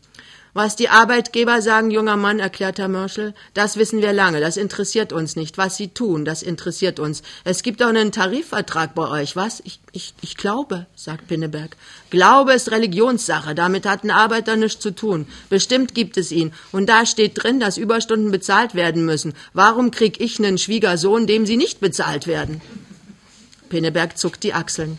Was 0.57 0.75
die 0.75 0.89
Arbeitgeber 0.89 1.61
sagen, 1.61 1.91
junger 1.91 2.17
Mann, 2.17 2.39
erklärt 2.39 2.79
Herr 2.79 2.87
Mörschel, 2.87 3.35
das 3.53 3.77
wissen 3.77 4.01
wir 4.01 4.11
lange, 4.11 4.39
das 4.39 4.57
interessiert 4.57 5.13
uns 5.13 5.35
nicht. 5.35 5.59
Was 5.59 5.77
sie 5.77 5.89
tun, 5.89 6.25
das 6.25 6.41
interessiert 6.41 6.99
uns. 6.99 7.21
Es 7.43 7.61
gibt 7.61 7.83
auch 7.83 7.89
einen 7.89 8.11
Tarifvertrag 8.11 8.95
bei 8.95 9.07
euch, 9.07 9.35
was? 9.35 9.61
Ich, 9.65 9.79
ich, 9.91 10.15
ich 10.21 10.35
glaube, 10.35 10.87
sagt 10.95 11.27
Pinneberg. 11.27 11.77
Glaube 12.09 12.53
ist 12.53 12.71
Religionssache, 12.71 13.53
damit 13.53 13.85
hat 13.85 14.03
ein 14.03 14.09
Arbeiter 14.09 14.55
nichts 14.55 14.79
zu 14.79 14.95
tun. 14.95 15.27
Bestimmt 15.51 15.93
gibt 15.93 16.17
es 16.17 16.31
ihn. 16.31 16.51
Und 16.71 16.89
da 16.89 17.05
steht 17.05 17.33
drin, 17.35 17.59
dass 17.59 17.77
Überstunden 17.77 18.31
bezahlt 18.31 18.73
werden 18.73 19.05
müssen. 19.05 19.35
Warum 19.53 19.91
krieg 19.91 20.19
ich 20.19 20.39
einen 20.39 20.57
Schwiegersohn, 20.57 21.27
dem 21.27 21.45
sie 21.45 21.57
nicht 21.57 21.81
bezahlt 21.81 22.25
werden? 22.25 22.61
Pinneberg 23.69 24.17
zuckt 24.17 24.41
die 24.41 24.55
Achseln. 24.55 24.97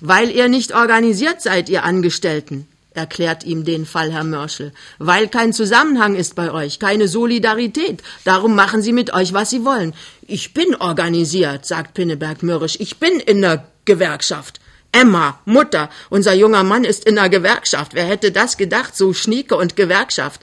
Weil 0.00 0.30
ihr 0.30 0.50
nicht 0.50 0.74
organisiert 0.74 1.40
seid, 1.40 1.70
ihr 1.70 1.84
Angestellten 1.84 2.68
erklärt 2.96 3.44
ihm 3.44 3.64
den 3.64 3.86
Fall 3.86 4.12
Herr 4.12 4.24
Mörschel, 4.24 4.72
weil 4.98 5.28
kein 5.28 5.52
Zusammenhang 5.52 6.14
ist 6.14 6.34
bei 6.34 6.50
euch, 6.50 6.78
keine 6.78 7.08
Solidarität. 7.08 8.02
Darum 8.24 8.54
machen 8.54 8.82
sie 8.82 8.92
mit 8.92 9.12
euch, 9.12 9.32
was 9.32 9.50
sie 9.50 9.64
wollen. 9.64 9.94
Ich 10.26 10.54
bin 10.54 10.74
organisiert, 10.74 11.66
sagt 11.66 11.94
Pinneberg 11.94 12.42
mürrisch. 12.42 12.76
Ich 12.80 12.98
bin 12.98 13.20
in 13.20 13.42
der 13.42 13.66
Gewerkschaft. 13.84 14.60
Emma, 14.92 15.38
Mutter, 15.44 15.90
unser 16.08 16.32
junger 16.32 16.62
Mann 16.62 16.84
ist 16.84 17.04
in 17.04 17.16
der 17.16 17.28
Gewerkschaft. 17.28 17.94
Wer 17.94 18.06
hätte 18.06 18.32
das 18.32 18.56
gedacht, 18.56 18.96
so 18.96 19.12
Schnieke 19.12 19.56
und 19.56 19.76
Gewerkschaft. 19.76 20.40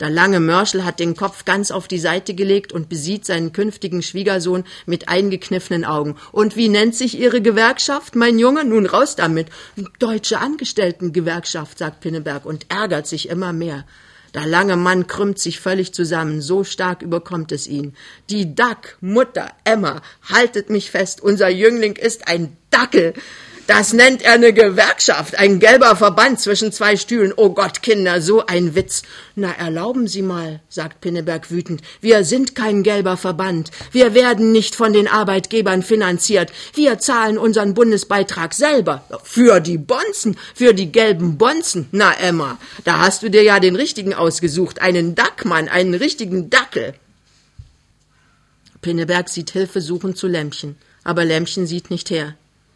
Der 0.00 0.10
lange 0.10 0.40
Mörschel 0.40 0.84
hat 0.84 1.00
den 1.00 1.16
Kopf 1.16 1.44
ganz 1.44 1.70
auf 1.70 1.88
die 1.88 1.98
Seite 1.98 2.34
gelegt 2.34 2.72
und 2.72 2.88
besieht 2.88 3.24
seinen 3.24 3.52
künftigen 3.52 4.02
Schwiegersohn 4.02 4.64
mit 4.86 5.08
eingekniffenen 5.08 5.84
Augen. 5.84 6.16
Und 6.32 6.56
wie 6.56 6.68
nennt 6.68 6.94
sich 6.94 7.18
Ihre 7.18 7.40
Gewerkschaft, 7.40 8.16
mein 8.16 8.38
Junge? 8.38 8.64
Nun 8.64 8.86
raus 8.86 9.16
damit. 9.16 9.48
Deutsche 9.98 10.38
Angestelltengewerkschaft, 10.38 11.78
sagt 11.78 12.00
Pinneberg 12.00 12.44
und 12.44 12.66
ärgert 12.70 13.06
sich 13.06 13.28
immer 13.28 13.52
mehr. 13.52 13.84
Der 14.34 14.46
lange 14.46 14.76
Mann 14.76 15.06
krümmt 15.06 15.38
sich 15.38 15.60
völlig 15.60 15.94
zusammen, 15.94 16.42
so 16.42 16.64
stark 16.64 17.02
überkommt 17.02 17.52
es 17.52 17.68
ihn. 17.68 17.94
Die 18.30 18.56
Dack, 18.56 18.98
Mutter, 19.00 19.52
Emma, 19.62 20.02
haltet 20.28 20.70
mich 20.70 20.90
fest, 20.90 21.20
unser 21.20 21.48
Jüngling 21.48 21.94
ist 21.94 22.26
ein 22.26 22.56
Dackel. 22.70 23.14
Das 23.66 23.94
nennt 23.94 24.20
er 24.20 24.34
eine 24.34 24.52
Gewerkschaft, 24.52 25.38
ein 25.38 25.58
gelber 25.58 25.96
Verband 25.96 26.38
zwischen 26.38 26.70
zwei 26.70 26.98
Stühlen. 26.98 27.32
Oh 27.34 27.48
Gott, 27.50 27.82
Kinder, 27.82 28.20
so 28.20 28.44
ein 28.44 28.74
Witz. 28.74 29.02
Na, 29.36 29.52
erlauben 29.52 30.06
Sie 30.06 30.20
mal, 30.20 30.60
sagt 30.68 31.00
Pinneberg 31.00 31.50
wütend. 31.50 31.80
Wir 32.02 32.24
sind 32.24 32.54
kein 32.54 32.82
gelber 32.82 33.16
Verband. 33.16 33.70
Wir 33.90 34.12
werden 34.12 34.52
nicht 34.52 34.74
von 34.74 34.92
den 34.92 35.08
Arbeitgebern 35.08 35.82
finanziert. 35.82 36.52
Wir 36.74 36.98
zahlen 36.98 37.38
unseren 37.38 37.72
Bundesbeitrag 37.72 38.52
selber. 38.52 39.02
Für 39.22 39.60
die 39.60 39.78
Bonzen, 39.78 40.36
für 40.54 40.74
die 40.74 40.92
gelben 40.92 41.38
Bonzen. 41.38 41.88
Na, 41.90 42.12
Emma, 42.12 42.58
da 42.84 42.98
hast 42.98 43.22
du 43.22 43.30
dir 43.30 43.42
ja 43.42 43.60
den 43.60 43.76
richtigen 43.76 44.12
ausgesucht. 44.12 44.82
Einen 44.82 45.14
Dackmann, 45.14 45.68
einen 45.68 45.94
richtigen 45.94 46.50
Dackel. 46.50 46.92
Pinneberg 48.82 49.30
sieht 49.30 49.52
hilfesuchend 49.52 50.18
zu 50.18 50.26
Lämpchen. 50.26 50.76
Aber 51.02 51.24
Lämpchen 51.24 51.66
sieht 51.66 51.90
nicht 51.90 52.10
her. 52.10 52.34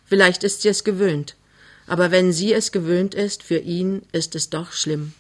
Vielleicht 0.09 0.45
ist 0.45 0.63
sie 0.63 0.69
es 0.69 0.85
gewöhnt. 0.85 1.37
Aber 1.87 2.11
wenn 2.11 2.33
sie 2.33 2.53
es 2.53 2.73
gewöhnt 2.73 3.15
ist, 3.15 3.43
für 3.43 3.59
ihn 3.59 4.03
ist 4.13 4.35
es 4.35 4.51
doch 4.51 4.73
schlimm. 4.73 5.13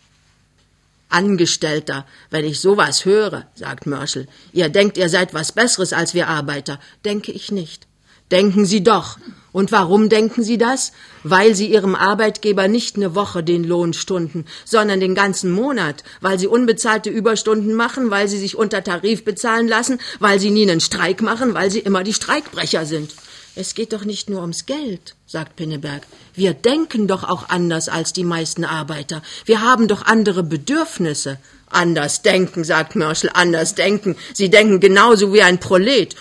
Angestellter, 1.08 2.06
wenn 2.30 2.44
ich 2.44 2.60
sowas 2.60 3.04
höre, 3.04 3.46
sagt 3.54 3.86
Mörschel. 3.86 4.28
Ihr 4.52 4.68
denkt, 4.68 4.98
ihr 4.98 5.08
seid 5.08 5.32
was 5.32 5.52
Besseres 5.52 5.94
als 5.94 6.12
wir 6.12 6.28
Arbeiter. 6.28 6.78
Denke 7.04 7.32
ich 7.32 7.50
nicht. 7.50 7.86
Denken 8.30 8.66
Sie 8.66 8.84
doch. 8.84 9.18
Und 9.52 9.72
warum 9.72 10.10
denken 10.10 10.42
Sie 10.42 10.58
das? 10.58 10.92
Weil 11.22 11.54
Sie 11.54 11.72
Ihrem 11.72 11.94
Arbeitgeber 11.94 12.68
nicht 12.68 12.96
eine 12.96 13.14
Woche 13.14 13.42
den 13.42 13.64
Lohn 13.64 13.94
stunden, 13.94 14.44
sondern 14.66 15.00
den 15.00 15.14
ganzen 15.14 15.50
Monat, 15.50 16.04
weil 16.20 16.38
Sie 16.38 16.46
unbezahlte 16.46 17.08
Überstunden 17.08 17.74
machen, 17.74 18.10
weil 18.10 18.28
Sie 18.28 18.38
sich 18.38 18.56
unter 18.56 18.84
Tarif 18.84 19.24
bezahlen 19.24 19.66
lassen, 19.66 19.98
weil 20.18 20.38
Sie 20.38 20.50
nie 20.50 20.70
einen 20.70 20.80
Streik 20.80 21.22
machen, 21.22 21.54
weil 21.54 21.70
Sie 21.70 21.80
immer 21.80 22.04
die 22.04 22.12
Streikbrecher 22.12 22.84
sind. 22.84 23.14
Es 23.60 23.74
geht 23.74 23.92
doch 23.92 24.04
nicht 24.04 24.30
nur 24.30 24.42
ums 24.42 24.66
Geld, 24.66 25.16
sagt 25.26 25.56
Pinneberg. 25.56 26.06
Wir 26.32 26.54
denken 26.54 27.08
doch 27.08 27.24
auch 27.24 27.48
anders 27.48 27.88
als 27.88 28.12
die 28.12 28.22
meisten 28.22 28.64
Arbeiter. 28.64 29.20
Wir 29.46 29.62
haben 29.62 29.88
doch 29.88 30.06
andere 30.06 30.44
Bedürfnisse. 30.44 31.40
Anders 31.68 32.22
denken, 32.22 32.62
sagt 32.62 32.94
Mörschel, 32.94 33.30
anders 33.34 33.74
denken. 33.74 34.14
Sie 34.32 34.48
denken 34.48 34.78
genauso 34.78 35.34
wie 35.34 35.42
ein 35.42 35.58
Prolet. 35.58 36.14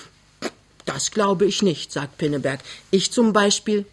Das 0.85 1.11
glaube 1.11 1.45
ich 1.45 1.61
nicht, 1.61 1.91
sagt 1.91 2.17
Pinneberg. 2.17 2.59
Ich 2.89 3.11
zum 3.11 3.33
Beispiel. 3.33 3.85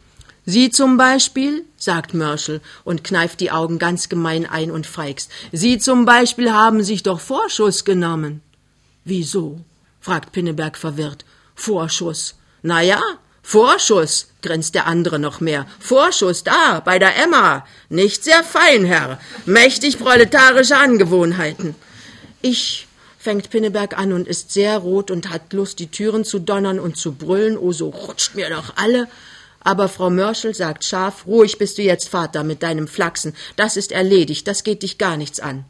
Sie 0.47 0.71
zum 0.71 0.97
Beispiel, 0.97 1.67
sagt 1.77 2.15
Mörschel 2.15 2.63
und 2.83 3.05
kneift 3.05 3.41
die 3.41 3.51
Augen 3.51 3.79
ganz 3.79 4.09
gemein 4.09 4.47
ein 4.47 4.71
und 4.71 4.87
feigst. 4.87 5.31
Sie 5.53 5.77
zum 5.77 6.07
Beispiel 6.07 6.51
haben 6.51 6.83
sich 6.83 7.03
doch 7.03 7.21
Vorschuss 7.21 7.85
genommen. 7.85 8.41
Wieso? 9.05 9.61
fragt 10.01 10.33
Pinneberg 10.33 10.79
verwirrt. 10.79 11.27
Vorschuss. 11.55 12.37
Na 12.63 12.81
ja, 12.81 13.03
Vorschuss, 13.47 14.29
grinst 14.41 14.75
der 14.75 14.87
andere 14.87 15.19
noch 15.19 15.39
mehr. 15.41 15.67
Vorschuss 15.79 16.45
da, 16.45 16.81
bei 16.81 16.99
der 16.99 17.23
Emma. 17.23 17.67
Nicht 17.91 18.25
sehr 18.25 18.43
fein, 18.43 18.87
Herr. 18.87 19.21
Mächtig 19.45 19.99
proletarische 19.99 20.79
Angewohnheiten. 20.79 21.75
Ich, 22.41 22.89
fängt 23.19 23.51
Pinneberg 23.51 23.99
an 23.99 24.15
und 24.15 24.27
ist 24.27 24.53
sehr 24.53 24.79
rot 24.79 25.11
und 25.11 25.29
hat 25.29 25.53
Lust, 25.53 25.79
die 25.79 25.91
Türen 25.91 26.25
zu 26.25 26.39
donnern 26.39 26.81
und 26.81 26.97
zu 26.97 27.13
brüllen. 27.13 27.59
Oh, 27.59 27.73
so 27.73 27.91
rutscht 27.91 28.35
mir 28.35 28.49
doch 28.49 28.77
alle. 28.77 29.09
Aber 29.61 29.89
Frau 29.89 30.09
Mörschel 30.09 30.55
sagt 30.55 30.83
scharf, 30.83 31.27
ruhig 31.27 31.59
bist 31.59 31.77
du 31.77 31.83
jetzt, 31.83 32.09
Vater, 32.09 32.45
mit 32.45 32.63
deinem 32.63 32.89
Flachsen. 32.89 33.35
Das 33.57 33.77
ist 33.77 33.93
erledigt, 33.93 34.49
das 34.49 34.65
geht 34.65 34.83
dich 34.83 34.97
gar 34.97 35.19
nichts 35.19 35.39
an. 35.39 35.67